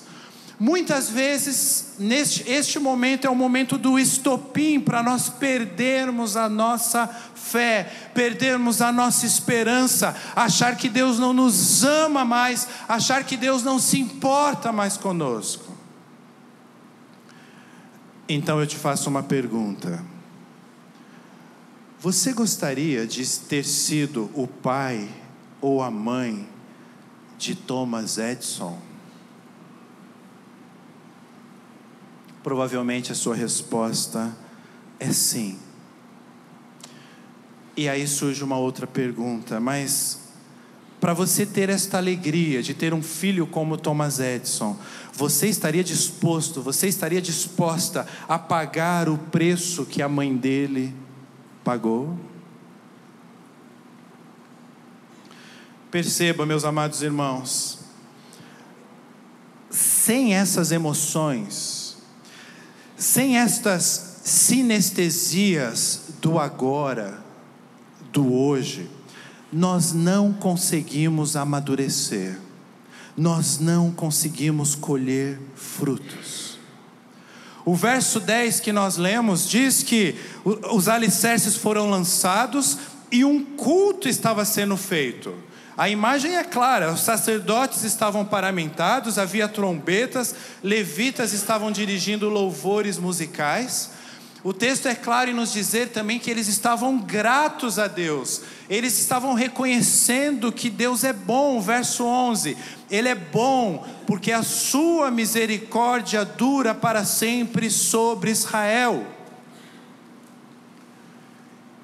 Muitas 0.63 1.09
vezes, 1.09 1.95
neste 1.99 2.47
este 2.47 2.79
momento 2.79 3.27
é 3.27 3.31
o 3.31 3.35
momento 3.35 3.79
do 3.79 3.99
estopim 3.99 4.79
para 4.79 5.03
nós 5.03 5.31
perdermos 5.31 6.37
a 6.37 6.51
nossa 6.51 7.07
fé, 7.07 7.91
perdermos 8.13 8.83
a 8.83 8.93
nossa 8.93 9.25
esperança, 9.25 10.15
achar 10.37 10.77
que 10.77 10.91
Deus 10.91 11.19
não 11.19 11.33
nos 11.33 11.83
ama 11.83 12.27
mais, 12.27 12.69
achar 12.87 13.25
que 13.25 13.39
Deus 13.39 13.63
não 13.63 13.79
se 13.79 13.99
importa 13.99 14.71
mais 14.71 14.99
conosco. 14.99 15.75
Então 18.29 18.61
eu 18.61 18.67
te 18.67 18.77
faço 18.77 19.09
uma 19.09 19.23
pergunta. 19.23 20.05
Você 22.01 22.35
gostaria 22.35 23.07
de 23.07 23.27
ter 23.41 23.65
sido 23.65 24.31
o 24.35 24.47
pai 24.47 25.09
ou 25.59 25.83
a 25.83 25.91
mãe 25.91 26.47
de 27.39 27.55
Thomas 27.55 28.19
Edison? 28.19 28.90
Provavelmente 32.43 33.13
a 33.13 33.15
sua 33.15 33.35
resposta 33.35 34.35
é 34.99 35.13
sim. 35.13 35.59
E 37.77 37.89
aí 37.89 38.07
surge 38.07 38.45
uma 38.45 38.59
outra 38.59 38.87
pergunta, 38.87 39.61
mas 39.61 40.21
para 41.01 41.15
você 41.15 41.47
ter 41.47 41.71
esta 41.71 41.97
alegria 41.97 42.63
de 42.63 42.75
ter 42.75 42.93
um 42.93 43.03
filho 43.03 43.47
como 43.47 43.79
Thomas 43.79 44.21
Edison, 44.21 44.77
você 45.15 45.49
estaria 45.49 45.83
disposto, 45.83 46.61
você 46.61 46.89
estaria 46.89 47.23
disposta 47.23 48.07
a 48.29 48.39
pagar 48.39 49.09
o 49.09 49.17
preço 49.17 49.87
que 49.87 50.03
a 50.03 50.09
mãe 50.09 50.37
dele 50.37 50.95
pagou? 51.65 52.19
Perceba, 55.91 56.45
meus 56.45 56.65
amados 56.65 57.03
irmãos, 57.03 57.81
sem 59.71 60.35
essas 60.35 60.71
emoções, 60.71 61.80
sem 63.01 63.39
estas 63.39 64.21
sinestesias 64.23 66.03
do 66.21 66.39
agora, 66.39 67.19
do 68.13 68.35
hoje, 68.35 68.91
nós 69.51 69.95
não 69.95 70.35
conseguimos 70.35 71.35
amadurecer, 71.35 72.39
nós 73.17 73.59
não 73.59 73.91
conseguimos 73.91 74.75
colher 74.75 75.41
frutos. 75.57 76.59
O 77.65 77.75
verso 77.75 78.21
10 78.21 78.61
que 78.61 78.71
nós 78.71 78.99
lemos 78.99 79.49
diz 79.49 79.83
que 79.83 80.15
os 80.45 80.87
alicerces 80.87 81.57
foram 81.57 81.89
lançados 81.89 82.77
e 83.11 83.25
um 83.25 83.43
culto 83.43 84.11
estava 84.11 84.45
sendo 84.45 84.77
feito. 84.77 85.35
A 85.81 85.89
imagem 85.89 86.37
é 86.37 86.45
clara: 86.45 86.93
os 86.93 87.01
sacerdotes 87.01 87.85
estavam 87.85 88.23
paramentados, 88.23 89.19
havia 89.19 89.49
trombetas, 89.49 90.35
levitas 90.63 91.33
estavam 91.33 91.73
dirigindo 91.73 92.29
louvores 92.29 92.99
musicais. 92.99 93.89
O 94.45 94.53
texto 94.53 94.89
é 94.89 94.95
claro 94.95 95.31
em 95.31 95.35
nos 95.35 95.55
dizer 95.55 95.89
também 95.89 96.19
que 96.19 96.31
eles 96.31 96.49
estavam 96.49 96.99
gratos 96.99 97.79
a 97.79 97.89
Deus, 97.89 98.43
eles 98.69 98.99
estavam 98.99 99.33
reconhecendo 99.33 100.53
que 100.53 100.69
Deus 100.69 101.03
é 101.03 101.15
bom, 101.15 101.63
verso 101.63 102.05
11: 102.05 102.59
Ele 102.91 103.09
é 103.09 103.15
bom, 103.15 103.83
porque 104.07 104.33
a 104.33 104.43
sua 104.43 105.11
misericórdia 105.11 106.27
dura 106.27 106.75
para 106.75 107.07
sempre 107.07 107.71
sobre 107.71 108.31
Israel. 108.31 109.07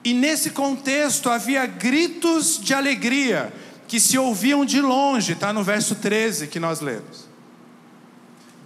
E 0.05 0.13
nesse 0.13 0.51
contexto 0.51 1.31
havia 1.31 1.65
gritos 1.65 2.61
de 2.61 2.75
alegria 2.75 3.53
que 3.87 4.01
se 4.01 4.19
ouviam 4.19 4.65
de 4.65 4.81
longe, 4.81 5.33
está 5.33 5.53
no 5.53 5.63
verso 5.63 5.95
13 5.95 6.49
que 6.49 6.59
nós 6.59 6.81
lemos. 6.81 7.27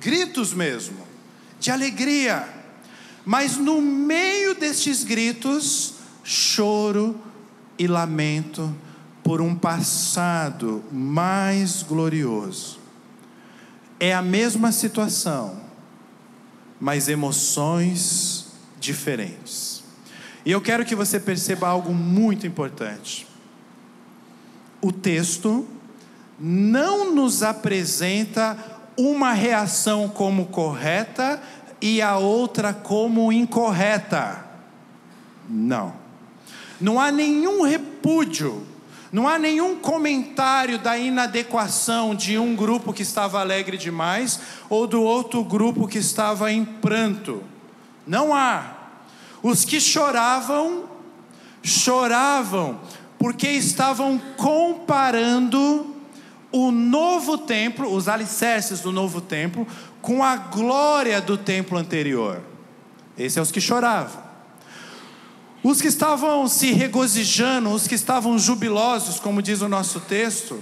Gritos 0.00 0.54
mesmo, 0.54 1.06
de 1.58 1.70
alegria. 1.70 2.48
Mas 3.24 3.56
no 3.56 3.82
meio 3.82 4.54
destes 4.54 5.04
gritos, 5.04 5.94
choro 6.24 7.20
e 7.78 7.86
lamento 7.86 8.74
por 9.22 9.40
um 9.40 9.54
passado 9.54 10.82
mais 10.90 11.82
glorioso. 11.82 12.78
É 13.98 14.14
a 14.14 14.22
mesma 14.22 14.72
situação, 14.72 15.60
mas 16.80 17.08
emoções 17.08 18.46
diferentes. 18.80 19.84
E 20.44 20.50
eu 20.50 20.60
quero 20.60 20.86
que 20.86 20.94
você 20.94 21.20
perceba 21.20 21.68
algo 21.68 21.92
muito 21.92 22.46
importante. 22.46 23.29
O 24.80 24.90
texto 24.90 25.66
não 26.38 27.14
nos 27.14 27.42
apresenta 27.42 28.56
uma 28.96 29.32
reação 29.32 30.08
como 30.08 30.46
correta 30.46 31.40
e 31.80 32.00
a 32.00 32.16
outra 32.18 32.72
como 32.72 33.32
incorreta. 33.32 34.44
Não. 35.48 35.94
Não 36.80 36.98
há 36.98 37.10
nenhum 37.10 37.62
repúdio, 37.62 38.66
não 39.12 39.28
há 39.28 39.38
nenhum 39.38 39.76
comentário 39.76 40.78
da 40.78 40.96
inadequação 40.96 42.14
de 42.14 42.38
um 42.38 42.54
grupo 42.54 42.92
que 42.92 43.02
estava 43.02 43.40
alegre 43.40 43.76
demais 43.76 44.40
ou 44.68 44.86
do 44.86 45.02
outro 45.02 45.44
grupo 45.44 45.88
que 45.88 45.98
estava 45.98 46.50
em 46.50 46.64
pranto. 46.64 47.42
Não 48.06 48.34
há. 48.34 48.76
Os 49.42 49.64
que 49.64 49.80
choravam, 49.80 50.84
choravam 51.62 52.80
porque 53.20 53.48
estavam 53.48 54.18
comparando 54.38 55.94
o 56.50 56.70
novo 56.70 57.36
templo, 57.36 57.94
os 57.94 58.08
alicerces 58.08 58.80
do 58.80 58.90
novo 58.90 59.20
templo, 59.20 59.66
com 60.00 60.24
a 60.24 60.36
glória 60.36 61.20
do 61.20 61.36
templo 61.36 61.76
anterior. 61.76 62.40
Esses 63.18 63.34
são 63.34 63.42
os 63.42 63.52
que 63.52 63.60
choravam. 63.60 64.22
Os 65.62 65.82
que 65.82 65.88
estavam 65.88 66.48
se 66.48 66.72
regozijando, 66.72 67.68
os 67.68 67.86
que 67.86 67.94
estavam 67.94 68.38
jubilosos, 68.38 69.20
como 69.20 69.42
diz 69.42 69.60
o 69.60 69.68
nosso 69.68 70.00
texto, 70.00 70.58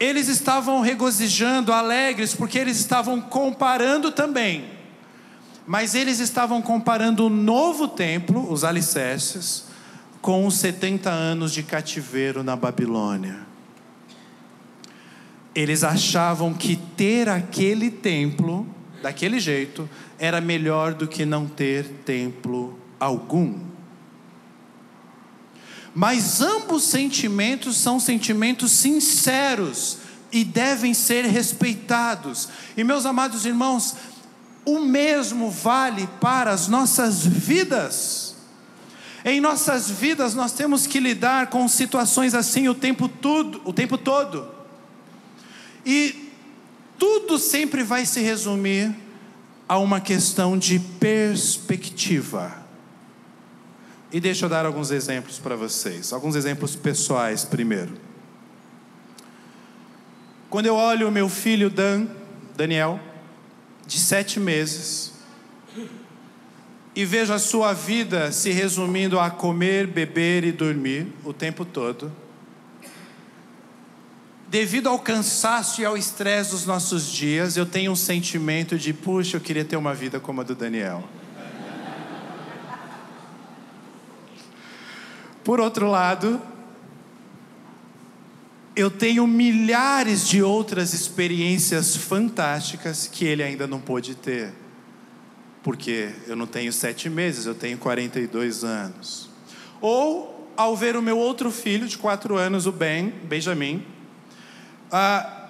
eles 0.00 0.28
estavam 0.28 0.80
regozijando, 0.80 1.70
alegres, 1.70 2.34
porque 2.34 2.58
eles 2.58 2.78
estavam 2.78 3.20
comparando 3.20 4.10
também. 4.10 4.70
Mas 5.66 5.94
eles 5.94 6.18
estavam 6.18 6.62
comparando 6.62 7.26
o 7.26 7.30
novo 7.30 7.86
templo, 7.88 8.50
os 8.50 8.64
alicerces, 8.64 9.70
com 10.22 10.46
os 10.46 10.54
70 10.54 11.10
anos 11.10 11.52
de 11.52 11.64
cativeiro 11.64 12.44
na 12.44 12.54
Babilônia. 12.54 13.40
Eles 15.52 15.82
achavam 15.82 16.54
que 16.54 16.76
ter 16.76 17.28
aquele 17.28 17.90
templo, 17.90 18.64
daquele 19.02 19.40
jeito, 19.40 19.90
era 20.18 20.40
melhor 20.40 20.94
do 20.94 21.08
que 21.08 21.26
não 21.26 21.46
ter 21.46 21.84
templo 22.06 22.78
algum. 23.00 23.58
Mas 25.92 26.40
ambos 26.40 26.84
sentimentos 26.84 27.76
são 27.76 27.98
sentimentos 27.98 28.70
sinceros 28.70 29.98
e 30.30 30.44
devem 30.44 30.94
ser 30.94 31.24
respeitados. 31.24 32.48
E 32.76 32.84
meus 32.84 33.04
amados 33.04 33.44
irmãos, 33.44 33.96
o 34.64 34.78
mesmo 34.78 35.50
vale 35.50 36.08
para 36.20 36.52
as 36.52 36.68
nossas 36.68 37.26
vidas. 37.26 38.31
Em 39.24 39.40
nossas 39.40 39.90
vidas 39.90 40.34
nós 40.34 40.52
temos 40.52 40.86
que 40.86 40.98
lidar 40.98 41.48
com 41.48 41.66
situações 41.68 42.34
assim 42.34 42.68
o 42.68 42.74
tempo 42.74 43.08
todo, 43.08 43.60
o 43.64 43.72
tempo 43.72 43.96
todo. 43.96 44.48
E 45.86 46.30
tudo 46.98 47.38
sempre 47.38 47.82
vai 47.82 48.04
se 48.04 48.20
resumir 48.20 48.94
a 49.68 49.78
uma 49.78 50.00
questão 50.00 50.58
de 50.58 50.78
perspectiva. 50.78 52.62
E 54.12 54.20
deixa 54.20 54.44
eu 54.44 54.48
dar 54.48 54.66
alguns 54.66 54.90
exemplos 54.90 55.38
para 55.38 55.56
vocês, 55.56 56.12
alguns 56.12 56.36
exemplos 56.36 56.76
pessoais 56.76 57.44
primeiro. 57.44 57.94
Quando 60.50 60.66
eu 60.66 60.74
olho 60.74 61.08
o 61.08 61.10
meu 61.10 61.30
filho 61.30 61.70
Dan, 61.70 62.06
Daniel, 62.54 63.00
de 63.86 63.98
sete 63.98 64.38
meses, 64.38 65.11
e 66.94 67.04
vejo 67.04 67.32
a 67.32 67.38
sua 67.38 67.72
vida 67.72 68.30
se 68.32 68.50
resumindo 68.50 69.18
a 69.18 69.30
comer, 69.30 69.86
beber 69.86 70.44
e 70.44 70.52
dormir 70.52 71.06
o 71.24 71.32
tempo 71.32 71.64
todo, 71.64 72.12
devido 74.52 74.90
ao 74.90 74.98
cansaço 74.98 75.80
e 75.80 75.84
ao 75.86 75.96
estresse 75.96 76.50
dos 76.50 76.66
nossos 76.66 77.10
dias, 77.10 77.56
eu 77.56 77.64
tenho 77.64 77.90
um 77.90 77.96
sentimento 77.96 78.76
de, 78.76 78.92
puxa, 78.92 79.38
eu 79.38 79.40
queria 79.40 79.64
ter 79.64 79.76
uma 79.76 79.94
vida 79.94 80.20
como 80.20 80.42
a 80.42 80.44
do 80.44 80.54
Daniel. 80.54 81.02
Por 85.42 85.58
outro 85.58 85.88
lado, 85.88 86.40
eu 88.76 88.90
tenho 88.90 89.26
milhares 89.26 90.28
de 90.28 90.42
outras 90.42 90.92
experiências 90.92 91.96
fantásticas 91.96 93.06
que 93.06 93.24
ele 93.24 93.42
ainda 93.42 93.66
não 93.66 93.80
pôde 93.80 94.14
ter. 94.14 94.61
Porque 95.62 96.10
eu 96.26 96.34
não 96.34 96.46
tenho 96.46 96.72
sete 96.72 97.08
meses, 97.08 97.46
eu 97.46 97.54
tenho 97.54 97.78
42 97.78 98.64
anos. 98.64 99.30
Ou 99.80 100.52
ao 100.56 100.76
ver 100.76 100.96
o 100.96 101.02
meu 101.02 101.18
outro 101.18 101.50
filho 101.50 101.86
de 101.86 101.96
quatro 101.96 102.36
anos, 102.36 102.66
o 102.66 102.72
Ben, 102.72 103.10
Benjamin, 103.24 103.86
ah, 104.90 105.48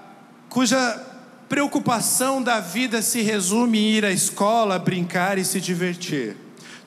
cuja 0.49 1.09
preocupação 1.49 2.43
da 2.43 2.61
vida 2.61 3.03
se 3.03 3.21
resume 3.21 3.79
em 3.79 3.91
ir 3.91 4.05
à 4.05 4.11
escola, 4.11 4.79
brincar 4.79 5.37
e 5.39 5.45
se 5.45 5.61
divertir. 5.61 6.37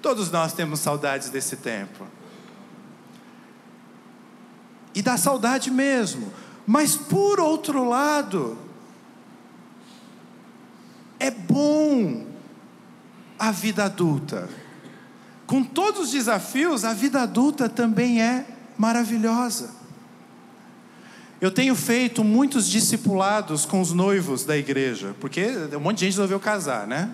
Todos 0.02 0.32
nós 0.32 0.54
temos 0.54 0.80
saudades 0.80 1.30
desse 1.30 1.58
tempo. 1.58 2.08
E 4.94 5.02
dá 5.02 5.18
saudade 5.18 5.70
mesmo. 5.70 6.32
Mas 6.66 6.96
por 6.96 7.40
outro 7.40 7.88
lado, 7.88 8.58
é 11.20 11.30
bom 11.30 12.26
a 13.38 13.52
vida 13.52 13.86
adulta. 13.86 14.50
Com 15.46 15.64
todos 15.64 16.02
os 16.02 16.12
desafios, 16.12 16.84
a 16.84 16.94
vida 16.94 17.22
adulta 17.22 17.70
também 17.70 18.22
é 18.22 18.46
maravilhosa. 18.78 19.70
Eu 21.40 21.52
tenho 21.52 21.76
feito 21.76 22.24
muitos 22.24 22.68
discipulados 22.68 23.66
com 23.66 23.82
os 23.82 23.92
noivos 23.92 24.46
da 24.46 24.58
igreja, 24.58 25.16
porque 25.20 25.46
um 25.76 25.80
monte 25.80 26.00
de 26.00 26.06
gente 26.06 26.14
resolveu 26.14 26.40
casar, 26.40 26.88
né? 26.88 27.12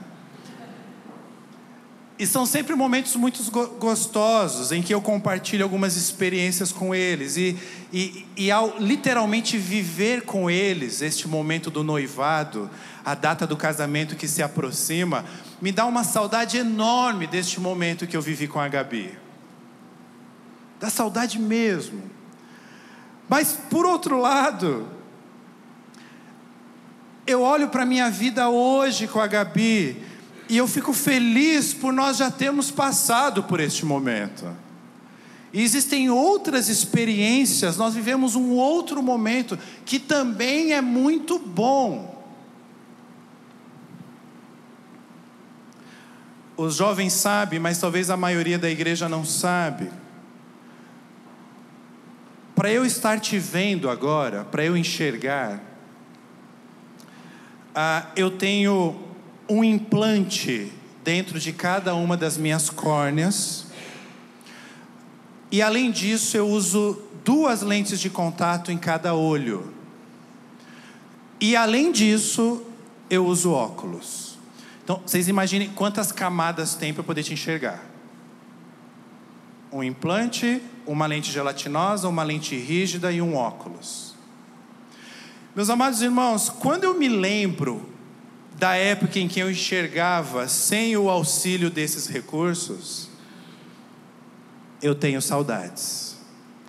E 2.21 2.27
são 2.27 2.45
sempre 2.45 2.75
momentos 2.75 3.15
muito 3.15 3.41
gostosos 3.79 4.71
em 4.71 4.83
que 4.83 4.93
eu 4.93 5.01
compartilho 5.01 5.63
algumas 5.63 5.95
experiências 5.95 6.71
com 6.71 6.93
eles. 6.93 7.35
E, 7.35 7.57
e, 7.91 8.27
e, 8.37 8.51
ao 8.51 8.77
literalmente 8.77 9.57
viver 9.57 10.21
com 10.21 10.47
eles 10.47 11.01
este 11.01 11.27
momento 11.27 11.71
do 11.71 11.83
noivado, 11.83 12.69
a 13.03 13.15
data 13.15 13.47
do 13.47 13.57
casamento 13.57 14.15
que 14.15 14.27
se 14.27 14.43
aproxima, 14.43 15.25
me 15.61 15.71
dá 15.71 15.85
uma 15.85 16.03
saudade 16.03 16.57
enorme 16.57 17.27
deste 17.27 17.59
momento 17.59 18.07
que 18.07 18.17
eu 18.17 18.21
vivi 18.21 18.47
com 18.47 18.59
a 18.59 18.67
Gabi. 18.67 19.15
Dá 20.79 20.89
saudade 20.89 21.39
mesmo. 21.39 22.01
Mas 23.29 23.53
por 23.69 23.85
outro 23.85 24.19
lado, 24.19 24.89
eu 27.27 27.41
olho 27.41 27.69
para 27.69 27.83
a 27.83 27.85
minha 27.85 28.09
vida 28.09 28.49
hoje 28.49 29.07
com 29.07 29.21
a 29.21 29.27
Gabi 29.27 30.03
e 30.49 30.57
eu 30.57 30.67
fico 30.67 30.91
feliz 30.91 31.73
por 31.73 31.93
nós 31.93 32.17
já 32.17 32.31
termos 32.31 32.71
passado 32.71 33.43
por 33.43 33.59
este 33.59 33.85
momento. 33.85 34.45
E 35.53 35.61
existem 35.61 36.09
outras 36.09 36.69
experiências, 36.69 37.77
nós 37.77 37.93
vivemos 37.93 38.35
um 38.35 38.51
outro 38.51 39.03
momento 39.03 39.59
que 39.85 39.99
também 39.99 40.73
é 40.73 40.81
muito 40.81 41.37
bom. 41.37 42.10
Os 46.61 46.75
jovens 46.75 47.13
sabem, 47.13 47.57
mas 47.57 47.79
talvez 47.79 48.11
a 48.11 48.15
maioria 48.15 48.59
da 48.59 48.69
igreja 48.69 49.09
não 49.09 49.25
sabe. 49.25 49.89
Para 52.53 52.71
eu 52.71 52.85
estar 52.85 53.19
te 53.19 53.39
vendo 53.39 53.89
agora, 53.89 54.45
para 54.45 54.63
eu 54.63 54.77
enxergar, 54.77 55.59
ah, 57.73 58.05
eu 58.15 58.29
tenho 58.29 58.95
um 59.49 59.63
implante 59.63 60.71
dentro 61.03 61.39
de 61.39 61.51
cada 61.51 61.95
uma 61.95 62.15
das 62.15 62.37
minhas 62.37 62.69
córneas. 62.69 63.65
E 65.51 65.63
além 65.63 65.89
disso, 65.89 66.37
eu 66.37 66.47
uso 66.47 67.01
duas 67.25 67.63
lentes 67.63 67.99
de 67.99 68.11
contato 68.11 68.71
em 68.71 68.77
cada 68.77 69.15
olho. 69.15 69.73
E 71.39 71.55
além 71.55 71.91
disso, 71.91 72.61
eu 73.09 73.25
uso 73.25 73.51
óculos. 73.51 74.30
Então, 74.91 75.03
vocês 75.07 75.29
imaginem 75.29 75.69
quantas 75.69 76.11
camadas 76.11 76.75
tem 76.75 76.93
para 76.93 77.01
poder 77.01 77.23
te 77.23 77.31
enxergar. 77.31 77.81
Um 79.71 79.81
implante, 79.81 80.61
uma 80.85 81.05
lente 81.05 81.31
gelatinosa, 81.31 82.09
uma 82.09 82.23
lente 82.23 82.57
rígida 82.57 83.09
e 83.09 83.21
um 83.21 83.33
óculos. 83.37 84.15
Meus 85.55 85.69
amados 85.69 86.01
irmãos, 86.01 86.49
quando 86.49 86.83
eu 86.83 86.93
me 86.93 87.07
lembro 87.07 87.89
da 88.57 88.75
época 88.75 89.17
em 89.17 89.29
que 89.29 89.39
eu 89.39 89.49
enxergava 89.49 90.49
sem 90.49 90.97
o 90.97 91.09
auxílio 91.09 91.69
desses 91.69 92.07
recursos, 92.07 93.09
eu 94.81 94.93
tenho 94.93 95.21
saudades. 95.21 96.17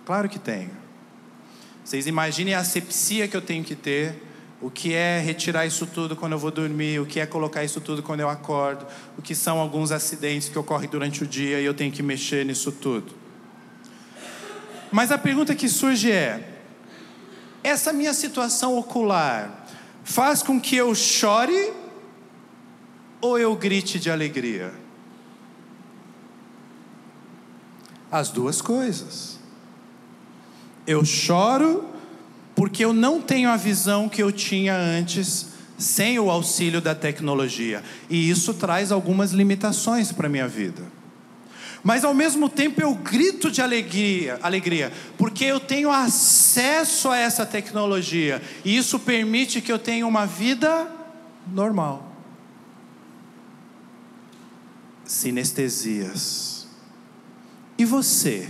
Claro 0.05 0.29
que 0.29 0.39
tenho. 0.39 0.71
Vocês 1.83 2.07
imaginem 2.07 2.53
a 2.53 2.59
asepsia 2.59 3.27
que 3.27 3.35
eu 3.35 3.41
tenho 3.41 3.65
que 3.65 3.75
ter, 3.75 4.15
o 4.63 4.71
que 4.71 4.93
é 4.93 5.19
retirar 5.19 5.65
isso 5.65 5.85
tudo 5.85 6.15
quando 6.15 6.31
eu 6.31 6.39
vou 6.39 6.49
dormir, 6.49 6.97
o 7.01 7.05
que 7.05 7.19
é 7.19 7.25
colocar 7.25 7.65
isso 7.65 7.81
tudo 7.81 8.01
quando 8.01 8.21
eu 8.21 8.29
acordo, 8.29 8.87
o 9.17 9.21
que 9.21 9.35
são 9.35 9.59
alguns 9.59 9.91
acidentes 9.91 10.47
que 10.47 10.57
ocorrem 10.57 10.89
durante 10.89 11.21
o 11.21 11.27
dia 11.27 11.59
e 11.59 11.65
eu 11.65 11.73
tenho 11.73 11.91
que 11.91 12.01
mexer 12.01 12.45
nisso 12.45 12.71
tudo. 12.71 13.11
Mas 14.89 15.11
a 15.11 15.17
pergunta 15.17 15.53
que 15.53 15.67
surge 15.67 16.09
é: 16.09 16.61
essa 17.61 17.91
minha 17.91 18.13
situação 18.13 18.77
ocular 18.77 19.67
faz 20.05 20.41
com 20.41 20.61
que 20.61 20.77
eu 20.77 20.95
chore 20.95 21.73
ou 23.19 23.37
eu 23.37 23.53
grite 23.57 23.99
de 23.99 24.09
alegria? 24.09 24.73
As 28.09 28.29
duas 28.29 28.61
coisas. 28.61 29.39
Eu 30.87 31.03
choro 31.03 31.92
porque 32.55 32.83
eu 32.83 32.93
não 32.93 33.21
tenho 33.21 33.49
a 33.49 33.57
visão 33.57 34.07
que 34.07 34.21
eu 34.21 34.31
tinha 34.31 34.75
antes 34.75 35.53
sem 35.77 36.19
o 36.19 36.29
auxílio 36.29 36.79
da 36.79 36.95
tecnologia. 36.95 37.83
E 38.09 38.29
isso 38.29 38.53
traz 38.53 38.91
algumas 38.91 39.31
limitações 39.31 40.11
para 40.11 40.27
a 40.27 40.29
minha 40.29 40.47
vida. 40.47 40.83
Mas 41.83 42.05
ao 42.05 42.13
mesmo 42.13 42.47
tempo 42.47 42.81
eu 42.81 42.95
grito 42.95 43.51
de 43.51 43.61
alegria, 43.61 44.39
alegria, 44.41 44.93
porque 45.17 45.43
eu 45.43 45.59
tenho 45.59 45.91
acesso 45.91 47.09
a 47.09 47.17
essa 47.17 47.45
tecnologia 47.45 48.41
e 48.63 48.77
isso 48.77 48.97
permite 48.97 49.59
que 49.59 49.71
eu 49.71 49.77
tenha 49.77 50.07
uma 50.07 50.25
vida 50.25 50.89
normal. 51.51 52.09
Sinestesias. 55.03 56.65
E 57.77 57.83
você? 57.83 58.49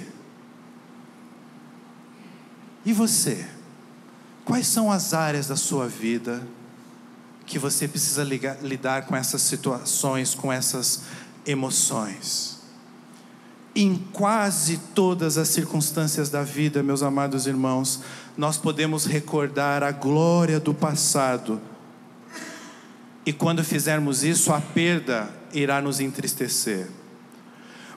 E 2.85 2.93
você? 2.93 3.52
Quais 4.45 4.67
são 4.67 4.91
as 4.91 5.13
áreas 5.13 5.47
da 5.47 5.55
sua 5.55 5.87
vida 5.87 6.45
que 7.45 7.57
você 7.57 7.87
precisa 7.87 8.23
ligar, 8.23 8.57
lidar 8.61 9.05
com 9.05 9.15
essas 9.15 9.41
situações, 9.41 10.35
com 10.35 10.51
essas 10.51 11.03
emoções? 11.45 12.59
Em 13.75 13.95
quase 14.11 14.77
todas 14.93 15.37
as 15.37 15.47
circunstâncias 15.47 16.29
da 16.29 16.43
vida, 16.43 16.83
meus 16.83 17.01
amados 17.01 17.47
irmãos, 17.47 18.01
nós 18.37 18.57
podemos 18.57 19.05
recordar 19.05 19.81
a 19.81 19.91
glória 19.91 20.59
do 20.59 20.73
passado. 20.73 21.59
E 23.25 23.31
quando 23.31 23.63
fizermos 23.63 24.23
isso, 24.23 24.51
a 24.51 24.59
perda 24.59 25.29
irá 25.53 25.81
nos 25.81 25.99
entristecer. 25.99 26.89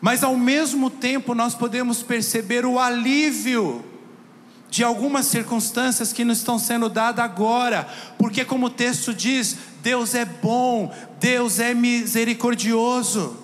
Mas 0.01 0.23
ao 0.23 0.37
mesmo 0.37 0.89
tempo, 0.91 1.35
nós 1.35 1.55
podemos 1.55 2.03
perceber 2.03 2.65
o 2.65 2.79
alívio 2.79 3.85
de 4.71 4.83
algumas 4.83 5.27
circunstâncias 5.27 6.13
que 6.13 6.25
nos 6.25 6.39
estão 6.39 6.59
sendo 6.59 6.89
dadas 6.89 7.25
agora, 7.25 7.89
porque, 8.19 8.45
como 8.45 8.67
o 8.67 8.71
texto 8.71 9.15
diz, 9.15 9.57
Deus 9.83 10.15
é 10.15 10.25
bom, 10.25 10.93
Deus 11.21 11.59
é 11.59 11.73
misericordioso. 11.73 13.37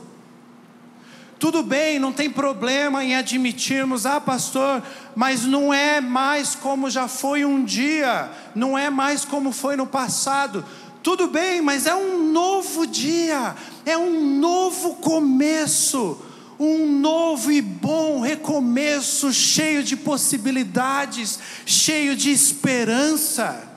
Tudo 1.39 1.63
bem, 1.63 1.99
não 1.99 2.13
tem 2.13 2.31
problema 2.31 3.05
em 3.05 3.17
admitirmos, 3.17 4.07
ah, 4.07 4.21
pastor, 4.21 4.83
mas 5.17 5.45
não 5.45 5.75
é 5.75 6.01
mais 6.01 6.55
como 6.55 6.89
já 6.89 7.09
foi 7.09 7.45
um 7.45 7.65
dia, 7.65 8.31
não 8.55 8.79
é 8.79 8.89
mais 8.91 9.25
como 9.25 9.51
foi 9.51 9.75
no 9.75 9.87
passado. 9.87 10.65
Tudo 11.03 11.27
bem, 11.27 11.61
mas 11.61 11.87
é 11.87 11.95
um 11.97 12.31
novo 12.31 12.87
dia, 12.87 13.57
é 13.85 13.99
um 13.99 14.39
novo 14.39 14.95
começo 14.97 16.17
um 16.65 17.01
novo 17.01 17.51
e 17.51 17.61
bom 17.61 18.21
recomeço, 18.21 19.33
cheio 19.33 19.83
de 19.83 19.97
possibilidades, 19.97 21.39
cheio 21.67 22.15
de 22.15 22.31
esperança. 22.31 23.69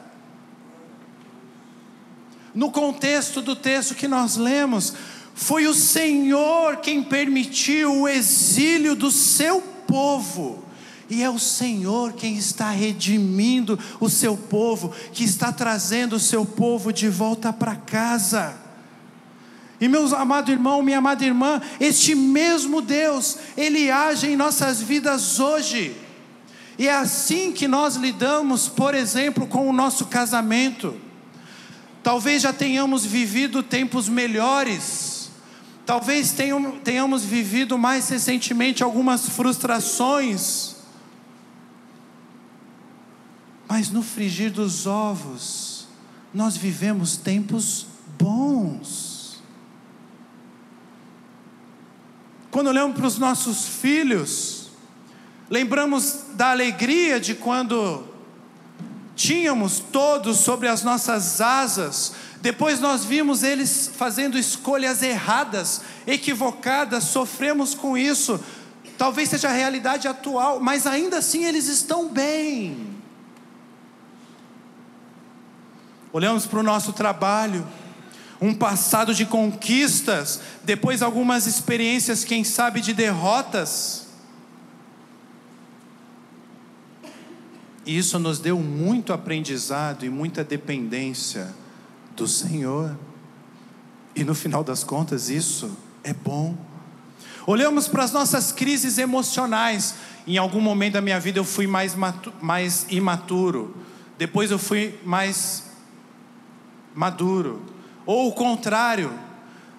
No 2.54 2.72
contexto 2.72 3.42
do 3.42 3.56
texto 3.56 3.96
que 3.96 4.08
nós 4.08 4.38
lemos, 4.38 4.94
foi 5.34 5.68
o 5.68 5.74
Senhor 5.74 6.78
quem 6.78 7.04
permitiu 7.04 8.02
o 8.02 8.08
exílio 8.08 8.96
do 8.96 9.12
seu 9.12 9.62
povo. 9.62 10.64
E 11.10 11.22
é 11.22 11.30
o 11.30 11.38
Senhor 11.38 12.14
quem 12.14 12.38
está 12.38 12.70
redimindo 12.70 13.78
o 14.00 14.10
seu 14.10 14.38
povo, 14.38 14.94
que 15.12 15.24
está 15.24 15.52
trazendo 15.52 16.16
o 16.16 16.20
seu 16.20 16.46
povo 16.46 16.94
de 16.94 17.10
volta 17.10 17.52
para 17.52 17.76
casa. 17.76 18.65
E 19.80 19.88
meus 19.88 20.14
amado 20.14 20.52
irmão, 20.52 20.82
minha 20.82 21.00
amada 21.00 21.26
irmã, 21.26 21.62
este 21.80 22.16
mesmo 22.16 22.82
Deus, 22.82 23.38
ele 23.58 23.92
age 23.92 24.28
em 24.28 24.36
nossas 24.36 24.82
vidas 24.82 25.40
hoje. 25.40 25.96
E 26.78 26.88
é 26.88 26.96
assim 26.96 27.52
que 27.52 27.68
nós 27.68 27.96
lidamos, 27.96 28.68
por 28.68 28.94
exemplo, 28.94 29.48
com 29.48 29.70
o 29.70 29.74
nosso 29.74 30.06
casamento. 30.06 30.96
Talvez 32.04 32.42
já 32.42 32.54
tenhamos 32.54 33.06
vivido 33.06 33.64
tempos 33.64 34.08
melhores, 34.08 35.32
talvez 35.86 36.36
tenhamos 36.84 37.24
vivido 37.24 37.78
mais 37.78 38.08
recentemente 38.10 38.84
algumas 38.84 39.28
frustrações, 39.30 40.76
mas 43.68 43.90
no 43.90 44.04
frigir 44.04 44.52
dos 44.52 44.86
ovos, 44.86 45.88
nós 46.34 46.56
vivemos 46.56 47.18
tempos 47.18 47.88
bons. 48.20 49.15
Quando 52.56 52.68
olhamos 52.68 52.96
para 52.96 53.06
os 53.06 53.18
nossos 53.18 53.68
filhos, 53.68 54.70
lembramos 55.50 56.20
da 56.36 56.52
alegria 56.52 57.20
de 57.20 57.36
quando 57.36 58.08
tínhamos 59.14 59.80
todos 59.80 60.38
sobre 60.38 60.70
as 60.70 60.82
nossas 60.82 61.42
asas, 61.42 62.14
depois 62.40 62.80
nós 62.80 63.04
vimos 63.04 63.44
eles 63.44 63.92
fazendo 63.94 64.38
escolhas 64.38 65.04
erradas, 65.04 65.82
equivocadas, 66.08 67.04
sofremos 67.04 67.76
com 67.76 67.98
isso. 67.98 68.40
Talvez 68.98 69.28
seja 69.28 69.50
a 69.50 69.52
realidade 69.52 70.08
atual, 70.08 70.62
mas 70.62 70.88
ainda 70.88 71.18
assim 71.18 71.44
eles 71.44 71.68
estão 71.68 72.08
bem. 72.08 72.88
Olhamos 76.14 76.46
para 76.46 76.62
o 76.62 76.64
nosso 76.64 76.94
trabalho, 76.94 77.68
um 78.42 78.54
passado 78.54 79.14
de 79.14 79.26
conquistas, 79.26 80.42
depois 80.64 81.02
algumas 81.02 81.48
experiências, 81.48 82.24
quem 82.24 82.44
sabe, 82.44 82.82
de 82.82 82.94
derrotas. 82.94 84.08
E 87.86 87.98
isso 87.98 88.18
nos 88.20 88.40
deu 88.40 88.60
muito 88.60 89.14
aprendizado 89.14 90.06
e 90.06 90.10
muita 90.10 90.44
dependência 90.44 91.54
do 92.16 92.28
Senhor. 92.28 92.98
E 94.16 94.24
no 94.24 94.34
final 94.34 94.64
das 94.64 94.84
contas, 94.84 95.30
isso 95.30 95.78
é 96.04 96.14
bom. 96.14 96.58
Olhamos 97.46 97.88
para 97.88 98.04
as 98.04 98.12
nossas 98.12 98.52
crises 98.52 98.98
emocionais. 98.98 99.96
Em 100.26 100.38
algum 100.38 100.60
momento 100.60 100.94
da 100.94 101.02
minha 101.02 101.20
vida 101.20 101.40
eu 101.40 101.44
fui 101.44 101.68
mais, 101.68 101.96
mais 102.42 102.88
imaturo, 102.90 103.76
depois 104.18 104.50
eu 104.50 104.58
fui 104.58 104.98
mais 105.06 105.66
maduro 106.96 107.75
ou 108.06 108.30
o 108.30 108.34
contrário. 108.34 109.12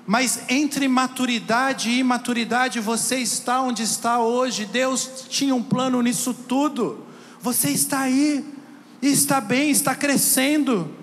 Mas 0.06 0.42
entre 0.48 0.86
maturidade 0.86 1.90
e 1.90 1.98
imaturidade, 1.98 2.78
você 2.78 3.16
está 3.16 3.60
onde 3.60 3.82
está 3.82 4.20
hoje. 4.20 4.64
Deus 4.64 5.26
tinha 5.28 5.54
um 5.54 5.62
plano 5.62 6.00
nisso 6.00 6.32
tudo. 6.32 7.04
Você 7.40 7.70
está 7.70 8.00
aí, 8.00 8.44
está 9.02 9.40
bem, 9.40 9.70
está 9.70 9.94
crescendo. 9.94 10.94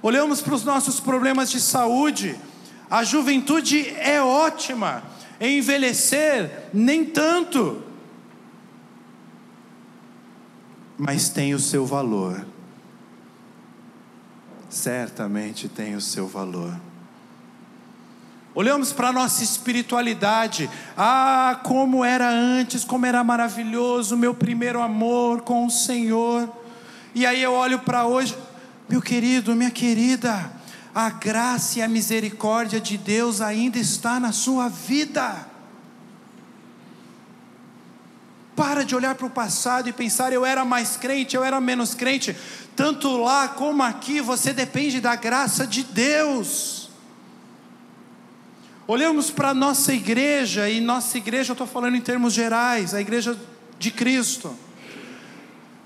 Olhamos 0.00 0.40
para 0.40 0.54
os 0.54 0.64
nossos 0.64 1.00
problemas 1.00 1.50
de 1.50 1.60
saúde. 1.60 2.36
A 2.90 3.04
juventude 3.04 3.86
é 3.98 4.22
ótima, 4.22 5.02
envelhecer, 5.38 6.68
nem 6.72 7.04
tanto. 7.04 7.82
Mas 10.96 11.28
tem 11.28 11.54
o 11.54 11.58
seu 11.58 11.84
valor. 11.84 12.46
Certamente 14.68 15.68
tem 15.68 15.94
o 15.94 16.00
seu 16.00 16.26
valor. 16.26 16.78
Olhamos 18.54 18.92
para 18.92 19.08
a 19.08 19.12
nossa 19.12 19.44
espiritualidade. 19.44 20.68
Ah, 20.96 21.60
como 21.62 22.04
era 22.04 22.28
antes, 22.28 22.84
como 22.84 23.06
era 23.06 23.22
maravilhoso 23.22 24.14
o 24.14 24.18
meu 24.18 24.34
primeiro 24.34 24.82
amor 24.82 25.42
com 25.42 25.66
o 25.66 25.70
Senhor. 25.70 26.52
E 27.14 27.24
aí 27.24 27.42
eu 27.42 27.52
olho 27.52 27.78
para 27.78 28.06
hoje, 28.06 28.36
meu 28.88 29.00
querido, 29.00 29.54
minha 29.54 29.70
querida, 29.70 30.50
a 30.94 31.08
graça 31.08 31.78
e 31.78 31.82
a 31.82 31.88
misericórdia 31.88 32.80
de 32.80 32.98
Deus 32.98 33.40
ainda 33.40 33.78
está 33.78 34.18
na 34.18 34.32
sua 34.32 34.68
vida. 34.68 35.46
Para 38.58 38.84
de 38.84 38.96
olhar 38.96 39.14
para 39.14 39.28
o 39.28 39.30
passado 39.30 39.88
e 39.88 39.92
pensar, 39.92 40.32
eu 40.32 40.44
era 40.44 40.64
mais 40.64 40.96
crente, 40.96 41.36
eu 41.36 41.44
era 41.44 41.60
menos 41.60 41.94
crente. 41.94 42.36
Tanto 42.74 43.16
lá 43.22 43.46
como 43.46 43.84
aqui, 43.84 44.20
você 44.20 44.52
depende 44.52 45.00
da 45.00 45.14
graça 45.14 45.64
de 45.64 45.84
Deus. 45.84 46.90
Olhamos 48.84 49.30
para 49.30 49.50
a 49.50 49.54
nossa 49.54 49.94
igreja, 49.94 50.68
e 50.68 50.80
nossa 50.80 51.16
igreja, 51.18 51.52
eu 51.52 51.54
estou 51.54 51.68
falando 51.68 51.94
em 51.94 52.00
termos 52.00 52.34
gerais, 52.34 52.94
a 52.94 53.00
igreja 53.00 53.38
de 53.78 53.92
Cristo. 53.92 54.52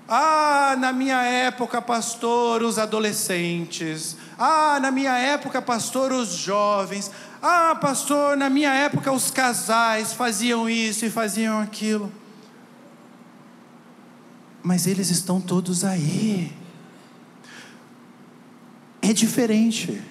Ah, 0.09 0.75
na 0.79 0.91
minha 0.91 1.21
época, 1.21 1.79
pastor, 1.79 2.63
os 2.63 2.79
adolescentes. 2.79 4.17
Ah, 4.35 4.79
na 4.81 4.89
minha 4.89 5.15
época, 5.15 5.61
pastor, 5.61 6.11
os 6.11 6.29
jovens. 6.29 7.11
Ah, 7.39 7.77
pastor, 7.79 8.35
na 8.35 8.49
minha 8.49 8.73
época, 8.73 9.11
os 9.11 9.29
casais 9.29 10.11
faziam 10.11 10.67
isso 10.67 11.05
e 11.05 11.11
faziam 11.11 11.59
aquilo. 11.59 12.11
Mas 14.63 14.87
eles 14.87 15.09
estão 15.09 15.41
todos 15.41 15.83
aí. 15.83 16.51
É 19.01 19.11
diferente. 19.11 20.01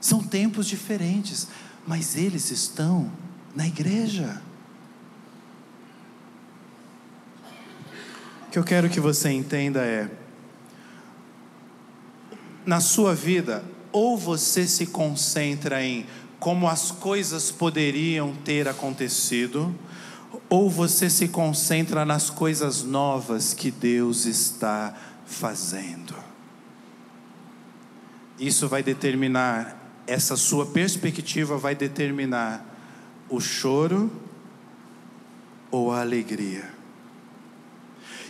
São 0.00 0.22
tempos 0.22 0.66
diferentes 0.66 1.48
mas 1.86 2.16
eles 2.16 2.50
estão 2.50 3.10
na 3.54 3.66
igreja. 3.66 4.40
O 8.46 8.50
que 8.50 8.58
eu 8.58 8.64
quero 8.64 8.88
que 8.88 9.00
você 9.00 9.30
entenda 9.30 9.80
é: 9.80 10.10
na 12.64 12.80
sua 12.80 13.14
vida, 13.14 13.64
ou 13.92 14.16
você 14.16 14.66
se 14.66 14.86
concentra 14.86 15.84
em 15.84 16.06
como 16.38 16.68
as 16.68 16.90
coisas 16.90 17.50
poderiam 17.50 18.34
ter 18.44 18.66
acontecido, 18.66 19.74
ou 20.48 20.68
você 20.70 21.08
se 21.08 21.28
concentra 21.28 22.04
nas 22.04 22.30
coisas 22.30 22.82
novas 22.82 23.54
que 23.54 23.70
Deus 23.70 24.26
está 24.26 24.94
fazendo. 25.26 26.14
Isso 28.38 28.68
vai 28.68 28.82
determinar 28.82 29.80
essa 30.10 30.36
sua 30.36 30.66
perspectiva 30.66 31.56
vai 31.56 31.76
determinar 31.76 32.66
o 33.28 33.40
choro 33.40 34.10
ou 35.70 35.92
a 35.92 36.00
alegria. 36.00 36.68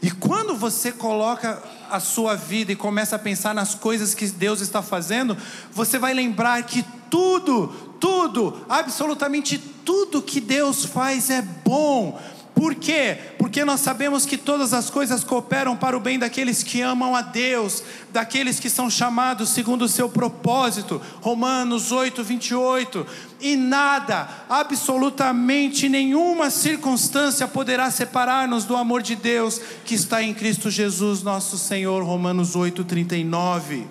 E 0.02 0.10
quando 0.10 0.54
você 0.54 0.92
coloca 0.92 1.62
a 1.90 1.98
sua 1.98 2.34
vida 2.34 2.70
e 2.70 2.76
começa 2.76 3.16
a 3.16 3.18
pensar 3.18 3.54
nas 3.54 3.74
coisas 3.74 4.14
que 4.14 4.26
Deus 4.26 4.60
está 4.60 4.82
fazendo, 4.82 5.34
você 5.72 5.98
vai 5.98 6.12
lembrar 6.12 6.62
que 6.64 6.84
tudo, 7.10 7.68
tudo, 7.98 8.64
absolutamente 8.68 9.56
tudo 9.56 9.79
que 10.26 10.40
Deus 10.40 10.84
faz 10.84 11.30
é 11.30 11.42
bom 11.42 12.18
por 12.60 12.74
quê? 12.74 13.16
Porque 13.38 13.64
nós 13.64 13.80
sabemos 13.80 14.26
que 14.26 14.36
todas 14.36 14.74
as 14.74 14.90
coisas 14.90 15.24
cooperam 15.24 15.74
para 15.74 15.96
o 15.96 16.00
bem 16.00 16.18
daqueles 16.18 16.62
que 16.62 16.82
amam 16.82 17.16
a 17.16 17.22
Deus, 17.22 17.82
daqueles 18.12 18.60
que 18.60 18.68
são 18.68 18.90
chamados 18.90 19.48
segundo 19.48 19.86
o 19.86 19.88
seu 19.88 20.10
propósito. 20.10 21.00
Romanos 21.22 21.90
8, 21.90 22.22
28. 22.22 23.06
E 23.40 23.56
nada, 23.56 24.28
absolutamente 24.46 25.88
nenhuma 25.88 26.50
circunstância 26.50 27.48
poderá 27.48 27.90
separar-nos 27.90 28.64
do 28.66 28.76
amor 28.76 29.00
de 29.00 29.16
Deus 29.16 29.58
que 29.84 29.94
está 29.94 30.22
em 30.22 30.34
Cristo 30.34 30.68
Jesus, 30.68 31.22
nosso 31.22 31.56
Senhor. 31.56 32.02
Romanos 32.04 32.54
8, 32.54 32.84
39. 32.84 33.86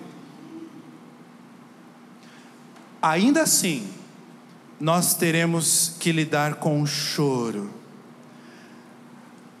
Ainda 3.02 3.42
assim, 3.42 3.88
nós 4.80 5.14
teremos 5.14 5.94
que 6.00 6.10
lidar 6.10 6.54
com 6.54 6.80
o 6.80 6.86
choro 6.86 7.80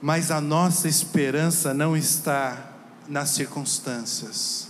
mas 0.00 0.30
a 0.30 0.40
nossa 0.40 0.88
esperança 0.88 1.74
não 1.74 1.96
está 1.96 2.72
nas 3.06 3.30
circunstâncias. 3.30 4.68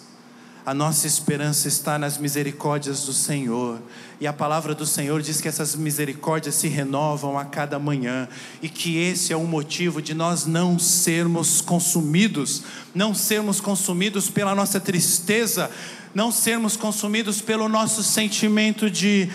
A 0.67 0.75
nossa 0.75 1.07
esperança 1.07 1.69
está 1.69 1.99
nas 1.99 2.19
misericórdias 2.19 3.05
do 3.05 3.13
Senhor. 3.13 3.81
E 4.21 4.27
a 4.27 4.33
palavra 4.33 4.75
do 4.75 4.85
Senhor 4.85 5.23
diz 5.23 5.41
que 5.41 5.49
essas 5.49 5.75
misericórdias 5.75 6.57
se 6.57 6.69
renovam 6.69 7.39
a 7.39 7.45
cada 7.45 7.79
manhã. 7.79 8.29
E 8.61 8.69
que 8.69 8.99
esse 8.99 9.33
é 9.33 9.37
o 9.37 9.45
motivo 9.45 10.03
de 10.03 10.15
nós 10.15 10.47
não 10.47 10.79
sermos 10.79 11.61
consumidos, 11.61 12.63
não 12.95 13.15
sermos 13.15 13.61
consumidos 13.61 14.29
pela 14.29 14.55
nossa 14.55 14.79
tristeza, 14.79 15.71
não 16.15 16.31
sermos 16.31 16.77
consumidos 16.77 17.41
pelo 17.41 17.69
nosso 17.69 18.03
sentimento 18.03 18.91
de, 18.91 19.31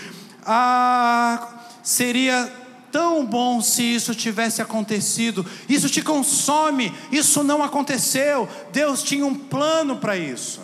ah, 0.45 1.60
seria 1.84 2.51
tão 2.91 3.25
bom 3.25 3.62
se 3.62 3.84
isso 3.84 4.15
tivesse 4.15 4.62
acontecido. 4.62 5.45
Isso 5.67 5.89
te 5.89 6.01
consome, 6.01 6.93
isso 7.12 7.43
não 7.43 7.62
aconteceu. 7.62 8.47
Deus 8.71 9.03
tinha 9.03 9.25
um 9.25 9.36
plano 9.36 9.97
para 9.97 10.17
isso. 10.17 10.62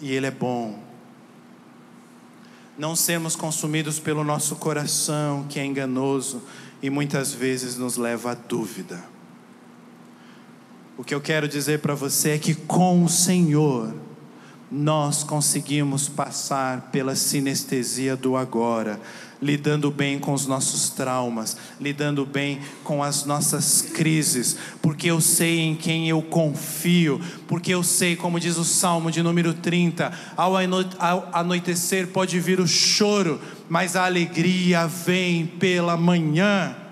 E 0.00 0.10
Ele 0.10 0.26
é 0.26 0.30
bom. 0.30 0.78
Não 2.78 2.96
sermos 2.96 3.36
consumidos 3.36 3.98
pelo 3.98 4.24
nosso 4.24 4.56
coração, 4.56 5.46
que 5.48 5.60
é 5.60 5.64
enganoso 5.64 6.42
e 6.82 6.90
muitas 6.90 7.32
vezes 7.32 7.76
nos 7.76 7.96
leva 7.96 8.32
à 8.32 8.34
dúvida. 8.34 9.02
O 10.96 11.02
que 11.02 11.14
eu 11.14 11.20
quero 11.20 11.48
dizer 11.48 11.80
para 11.80 11.94
você 11.94 12.30
é 12.30 12.38
que 12.38 12.54
com 12.54 13.04
o 13.04 13.08
Senhor, 13.08 13.94
nós 14.76 15.22
conseguimos 15.22 16.08
passar 16.08 16.88
pela 16.90 17.14
sinestesia 17.14 18.16
do 18.16 18.36
agora, 18.36 19.00
lidando 19.40 19.88
bem 19.88 20.18
com 20.18 20.32
os 20.32 20.48
nossos 20.48 20.90
traumas, 20.90 21.56
lidando 21.80 22.26
bem 22.26 22.58
com 22.82 23.00
as 23.00 23.24
nossas 23.24 23.82
crises, 23.82 24.56
porque 24.82 25.08
eu 25.08 25.20
sei 25.20 25.60
em 25.60 25.76
quem 25.76 26.08
eu 26.08 26.20
confio, 26.20 27.20
porque 27.46 27.72
eu 27.72 27.84
sei, 27.84 28.16
como 28.16 28.40
diz 28.40 28.56
o 28.56 28.64
Salmo 28.64 29.12
de 29.12 29.22
número 29.22 29.54
30, 29.54 30.12
ao 30.36 30.56
anoitecer 31.32 32.08
pode 32.08 32.40
vir 32.40 32.58
o 32.58 32.66
choro, 32.66 33.40
mas 33.68 33.94
a 33.94 34.04
alegria 34.06 34.88
vem 34.88 35.46
pela 35.46 35.96
manhã. 35.96 36.83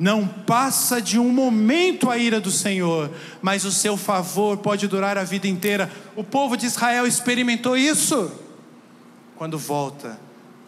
Não 0.00 0.26
passa 0.26 0.98
de 0.98 1.18
um 1.18 1.28
momento 1.28 2.08
a 2.08 2.16
ira 2.16 2.40
do 2.40 2.50
Senhor, 2.50 3.10
mas 3.42 3.66
o 3.66 3.70
seu 3.70 3.98
favor 3.98 4.56
pode 4.56 4.88
durar 4.88 5.18
a 5.18 5.24
vida 5.24 5.46
inteira. 5.46 5.92
O 6.16 6.24
povo 6.24 6.56
de 6.56 6.64
Israel 6.64 7.06
experimentou 7.06 7.76
isso 7.76 8.32
quando 9.36 9.58
volta 9.58 10.18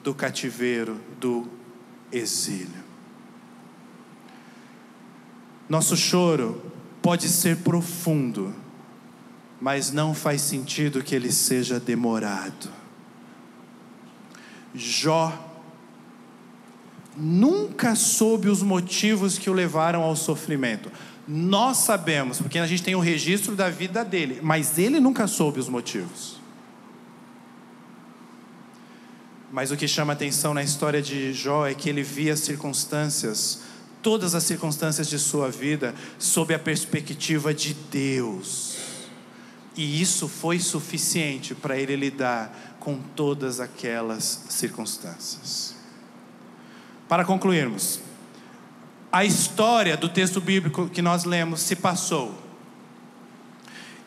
do 0.04 0.14
cativeiro, 0.14 1.00
do 1.18 1.48
exílio. 2.12 2.84
Nosso 5.66 5.96
choro 5.96 6.70
pode 7.00 7.26
ser 7.30 7.56
profundo, 7.56 8.54
mas 9.58 9.90
não 9.90 10.14
faz 10.14 10.42
sentido 10.42 11.02
que 11.02 11.14
ele 11.14 11.32
seja 11.32 11.80
demorado. 11.80 12.68
Jó 14.74 15.51
nunca 17.16 17.94
soube 17.94 18.48
os 18.48 18.62
motivos 18.62 19.38
que 19.38 19.50
o 19.50 19.52
levaram 19.52 20.02
ao 20.02 20.16
sofrimento. 20.16 20.90
Nós 21.26 21.78
sabemos, 21.78 22.38
porque 22.38 22.58
a 22.58 22.66
gente 22.66 22.82
tem 22.82 22.94
o 22.94 23.00
registro 23.00 23.54
da 23.54 23.70
vida 23.70 24.04
dele, 24.04 24.40
mas 24.42 24.78
ele 24.78 24.98
nunca 24.98 25.26
soube 25.26 25.60
os 25.60 25.68
motivos. 25.68 26.40
Mas 29.52 29.70
o 29.70 29.76
que 29.76 29.86
chama 29.86 30.14
atenção 30.14 30.54
na 30.54 30.62
história 30.62 31.02
de 31.02 31.32
Jó 31.32 31.66
é 31.66 31.74
que 31.74 31.88
ele 31.88 32.02
via 32.02 32.32
as 32.32 32.40
circunstâncias, 32.40 33.60
todas 34.02 34.34
as 34.34 34.44
circunstâncias 34.44 35.08
de 35.08 35.18
sua 35.18 35.50
vida, 35.50 35.94
sob 36.18 36.54
a 36.54 36.58
perspectiva 36.58 37.52
de 37.52 37.74
Deus. 37.90 38.78
E 39.76 40.00
isso 40.00 40.26
foi 40.26 40.58
suficiente 40.58 41.54
para 41.54 41.78
ele 41.78 41.94
lidar 41.96 42.76
com 42.80 42.98
todas 42.98 43.60
aquelas 43.60 44.44
circunstâncias. 44.48 45.81
Para 47.12 47.26
concluirmos, 47.26 48.00
a 49.12 49.22
história 49.22 49.98
do 49.98 50.08
texto 50.08 50.40
bíblico 50.40 50.88
que 50.88 51.02
nós 51.02 51.24
lemos 51.24 51.60
se 51.60 51.76
passou. 51.76 52.34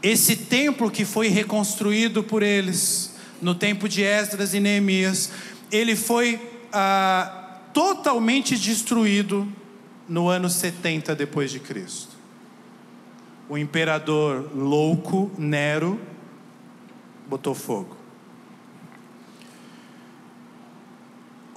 Esse 0.01 0.35
templo 0.35 0.89
que 0.89 1.05
foi 1.05 1.27
reconstruído 1.27 2.23
por 2.23 2.41
eles 2.41 3.15
no 3.39 3.53
tempo 3.53 3.87
de 3.87 4.01
Esdras 4.01 4.55
e 4.55 4.59
Neemias, 4.59 5.29
ele 5.71 5.95
foi 5.95 6.41
ah, 6.73 7.59
totalmente 7.71 8.57
destruído 8.57 9.47
no 10.09 10.27
ano 10.27 10.49
70 10.49 11.13
depois 11.13 11.51
de 11.51 11.59
Cristo. 11.59 12.15
O 13.47 13.55
imperador 13.55 14.49
louco 14.51 15.29
Nero 15.37 16.01
botou 17.29 17.53
fogo. 17.53 17.94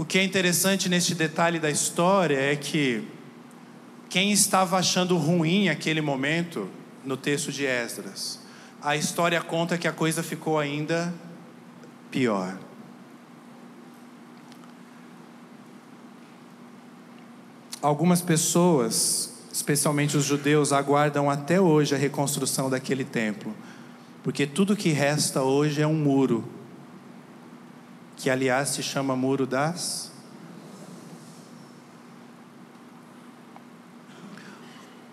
O 0.00 0.04
que 0.04 0.16
é 0.16 0.22
interessante 0.22 0.88
neste 0.88 1.12
detalhe 1.12 1.58
da 1.58 1.68
história 1.68 2.38
é 2.38 2.54
que 2.54 3.02
quem 4.08 4.30
estava 4.30 4.78
achando 4.78 5.16
ruim 5.16 5.68
aquele 5.68 6.00
momento 6.00 6.68
no 7.04 7.16
texto 7.16 7.50
de 7.50 7.66
Esdras, 7.66 8.38
a 8.80 8.94
história 8.94 9.40
conta 9.40 9.76
que 9.76 9.88
a 9.88 9.92
coisa 9.92 10.22
ficou 10.22 10.56
ainda 10.56 11.12
pior. 12.12 12.56
Algumas 17.82 18.22
pessoas, 18.22 19.34
especialmente 19.52 20.16
os 20.16 20.24
judeus, 20.24 20.72
aguardam 20.72 21.28
até 21.28 21.60
hoje 21.60 21.96
a 21.96 21.98
reconstrução 21.98 22.70
daquele 22.70 23.04
templo, 23.04 23.52
porque 24.22 24.46
tudo 24.46 24.76
que 24.76 24.90
resta 24.90 25.42
hoje 25.42 25.82
é 25.82 25.86
um 25.88 25.94
muro, 25.94 26.48
que 28.18 28.28
aliás 28.28 28.70
se 28.70 28.82
chama 28.82 29.14
Muro 29.14 29.46
das. 29.46 30.10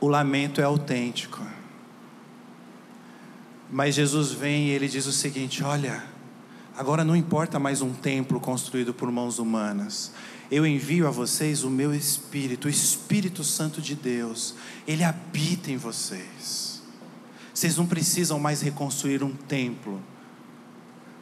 O 0.01 0.07
lamento 0.07 0.59
é 0.59 0.63
autêntico. 0.63 1.39
Mas 3.71 3.95
Jesus 3.95 4.31
vem 4.31 4.67
e 4.67 4.69
ele 4.71 4.87
diz 4.87 5.05
o 5.05 5.11
seguinte: 5.11 5.63
olha, 5.63 6.03
agora 6.75 7.03
não 7.03 7.15
importa 7.15 7.59
mais 7.59 7.81
um 7.81 7.93
templo 7.93 8.39
construído 8.39 8.93
por 8.93 9.11
mãos 9.11 9.37
humanas, 9.37 10.11
eu 10.49 10.65
envio 10.65 11.07
a 11.07 11.11
vocês 11.11 11.63
o 11.63 11.69
meu 11.69 11.93
Espírito, 11.93 12.65
o 12.65 12.69
Espírito 12.69 13.43
Santo 13.43 13.81
de 13.81 13.95
Deus, 13.95 14.55
ele 14.87 15.03
habita 15.03 15.71
em 15.71 15.77
vocês. 15.77 16.81
Vocês 17.53 17.77
não 17.77 17.85
precisam 17.85 18.39
mais 18.39 18.61
reconstruir 18.61 19.23
um 19.23 19.31
templo, 19.31 20.01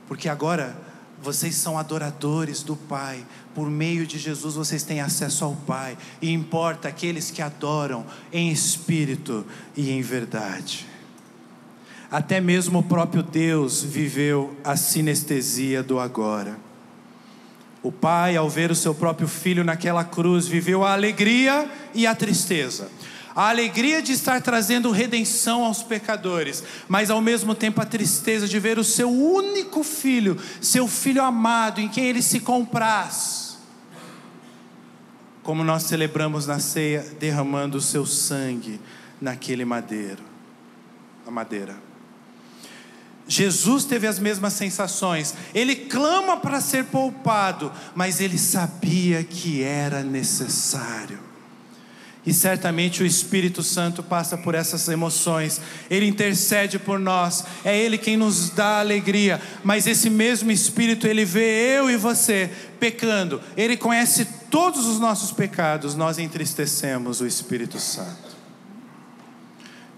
porque 0.08 0.28
agora 0.28 0.93
vocês 1.24 1.56
são 1.56 1.78
adoradores 1.78 2.62
do 2.62 2.76
Pai, 2.76 3.26
por 3.56 3.70
meio 3.70 4.06
de 4.06 4.20
Jesus 4.20 4.56
vocês 4.56 4.84
têm 4.84 5.00
acesso 5.00 5.46
ao 5.46 5.56
Pai, 5.56 5.98
e 6.22 6.32
importa 6.32 6.90
aqueles 6.90 7.32
que 7.32 7.42
adoram 7.42 8.06
em 8.32 8.52
espírito 8.52 9.46
e 9.76 9.90
em 9.90 10.02
verdade. 10.02 10.86
Até 12.12 12.40
mesmo 12.40 12.80
o 12.80 12.84
próprio 12.84 13.24
Deus 13.24 13.82
viveu 13.82 14.56
a 14.64 14.76
sinestesia 14.76 15.82
do 15.82 16.00
agora. 16.00 16.58
O 17.82 17.92
pai, 17.92 18.38
ao 18.38 18.50
ver 18.50 18.70
o 18.70 18.76
seu 18.76 18.94
próprio 18.94 19.28
filho 19.28 19.64
naquela 19.64 20.04
cruz, 20.04 20.48
viveu 20.48 20.86
a 20.86 20.94
alegria 20.94 21.70
e 21.94 22.06
a 22.06 22.14
tristeza. 22.14 22.88
A 23.36 23.50
alegria 23.50 24.02
de 24.02 24.12
estar 24.12 24.42
trazendo 24.42 24.92
redenção 24.92 25.64
aos 25.64 25.82
pecadores, 25.82 26.64
mas 26.88 27.10
ao 27.10 27.20
mesmo 27.20 27.56
tempo 27.56 27.82
a 27.82 27.86
tristeza 27.86 28.48
de 28.48 28.60
ver 28.60 28.78
o 28.78 28.84
seu 28.84 29.10
único 29.10 29.84
filho, 29.84 30.40
seu 30.62 30.88
filho 30.88 31.24
amado, 31.24 31.82
em 31.82 31.90
quem 31.90 32.06
ele 32.06 32.22
se 32.22 32.40
compraz. 32.40 33.58
Como 35.42 35.64
nós 35.64 35.84
celebramos 35.84 36.46
na 36.46 36.60
ceia, 36.60 37.06
derramando 37.20 37.80
o 37.80 37.82
seu 37.82 38.06
sangue 38.06 38.80
naquele 39.20 39.66
madeiro, 39.66 40.24
na 41.26 41.32
madeira. 41.32 41.76
Jesus 43.28 43.86
teve 43.86 44.06
as 44.06 44.20
mesmas 44.20 44.54
sensações. 44.54 45.34
Ele 45.56 45.76
clama 45.76 46.38
para 46.38 46.62
ser 46.62 46.86
poupado, 46.86 47.72
mas 47.96 48.22
ele 48.22 48.38
sabia 48.38 49.24
que 49.24 49.64
era 49.64 50.04
necessário. 50.04 51.33
E 52.26 52.34
certamente 52.34 53.04
o 53.04 53.06
Espírito 53.06 53.62
Santo 53.62 54.02
passa 54.02 54.38
por 54.38 54.56
essas 54.56 54.88
emoções, 54.88 55.60
ele 55.90 56.08
intercede 56.08 56.80
por 56.80 56.98
nós, 56.98 57.44
é 57.66 57.78
ele 57.78 57.98
quem 57.98 58.16
nos 58.16 58.50
dá 58.50 58.80
alegria, 58.80 59.42
mas 59.62 59.88
esse 59.88 60.10
mesmo 60.10 60.50
Espírito, 60.50 61.06
ele 61.06 61.26
vê 61.26 61.78
eu 61.78 61.90
e 61.90 61.98
você 61.98 62.50
pecando, 62.80 63.42
ele 63.58 63.76
conhece 63.76 64.26
todos 64.50 64.86
os 64.86 65.00
nossos 65.00 65.32
pecados, 65.32 65.96
nós 65.96 66.18
entristecemos 66.18 67.20
o 67.20 67.28
Espírito 67.28 67.78
Santo. 67.78 68.34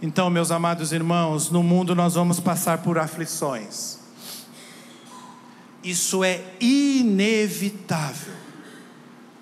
Então, 0.01 0.29
meus 0.29 0.49
amados 0.49 0.91
irmãos, 0.91 1.49
no 1.51 1.61
mundo 1.61 1.95
nós 1.95 2.15
vamos 2.15 2.39
passar 2.39 2.79
por 2.79 2.97
aflições. 2.97 3.99
Isso 5.83 6.23
é 6.23 6.41
inevitável. 6.59 8.44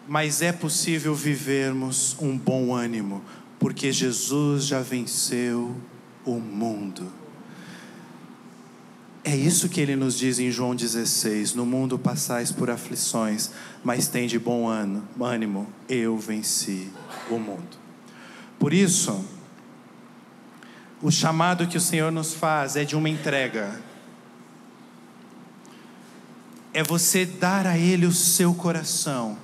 Mas 0.07 0.41
é 0.41 0.51
possível 0.51 1.15
vivermos 1.15 2.15
um 2.19 2.37
bom 2.37 2.73
ânimo, 2.73 3.23
porque 3.59 3.91
Jesus 3.91 4.65
já 4.65 4.81
venceu 4.81 5.75
o 6.25 6.39
mundo. 6.39 7.11
É 9.25 9.35
isso 9.35 9.69
que 9.69 9.79
ele 9.79 9.95
nos 9.95 10.17
diz 10.17 10.37
em 10.37 10.51
João 10.51 10.75
16: 10.75 11.53
No 11.53 11.65
mundo 11.65 11.97
passais 11.97 12.51
por 12.51 12.69
aflições, 12.69 13.51
mas 13.81 14.07
tem 14.07 14.27
de 14.27 14.37
bom 14.37 14.67
ânimo, 14.67 15.67
eu 15.87 16.17
venci 16.17 16.89
o 17.29 17.39
mundo. 17.39 17.77
Por 18.59 18.73
isso, 18.73 19.23
o 21.01 21.09
chamado 21.09 21.67
que 21.67 21.77
o 21.77 21.81
Senhor 21.81 22.11
nos 22.11 22.33
faz 22.33 22.75
é 22.75 22.83
de 22.83 22.95
uma 22.95 23.09
entrega. 23.09 23.79
É 26.73 26.83
você 26.83 27.25
dar 27.25 27.65
a 27.65 27.77
Ele 27.77 28.05
o 28.05 28.11
seu 28.11 28.53
coração, 28.53 29.37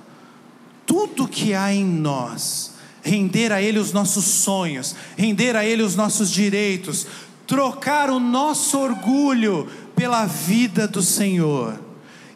tudo 0.90 1.28
que 1.28 1.54
há 1.54 1.72
em 1.72 1.84
nós, 1.84 2.72
render 3.00 3.52
a 3.52 3.62
Ele 3.62 3.78
os 3.78 3.92
nossos 3.92 4.24
sonhos, 4.24 4.96
render 5.16 5.54
a 5.54 5.64
Ele 5.64 5.84
os 5.84 5.94
nossos 5.94 6.28
direitos, 6.28 7.06
trocar 7.46 8.10
o 8.10 8.18
nosso 8.18 8.76
orgulho 8.76 9.68
pela 9.94 10.26
vida 10.26 10.88
do 10.88 11.00
Senhor. 11.00 11.78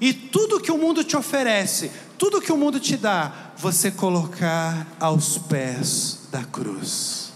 E 0.01 0.13
tudo 0.13 0.61
que 0.61 0.71
o 0.71 0.79
mundo 0.79 1.03
te 1.03 1.17
oferece, 1.17 1.91
tudo 2.17 2.41
que 2.41 2.53
o 2.53 2.57
mundo 2.57 2.79
te 2.79 2.97
dá, 2.97 3.51
você 3.57 3.91
colocar 3.91 4.87
aos 5.01 5.37
pés 5.37 6.29
da 6.31 6.45
cruz. 6.45 7.33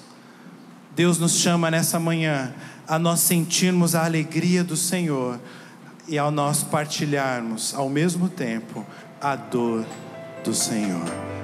Deus 0.94 1.18
nos 1.18 1.32
chama 1.32 1.68
nessa 1.68 1.98
manhã 1.98 2.54
a 2.86 2.96
nós 2.96 3.18
sentirmos 3.18 3.96
a 3.96 4.04
alegria 4.04 4.62
do 4.62 4.76
Senhor 4.76 5.40
e 6.06 6.16
ao 6.16 6.30
nós 6.30 6.62
partilharmos 6.62 7.74
ao 7.74 7.88
mesmo 7.88 8.28
tempo 8.28 8.86
a 9.20 9.34
dor 9.34 9.84
do 10.48 10.54
Senhor. 10.54 11.37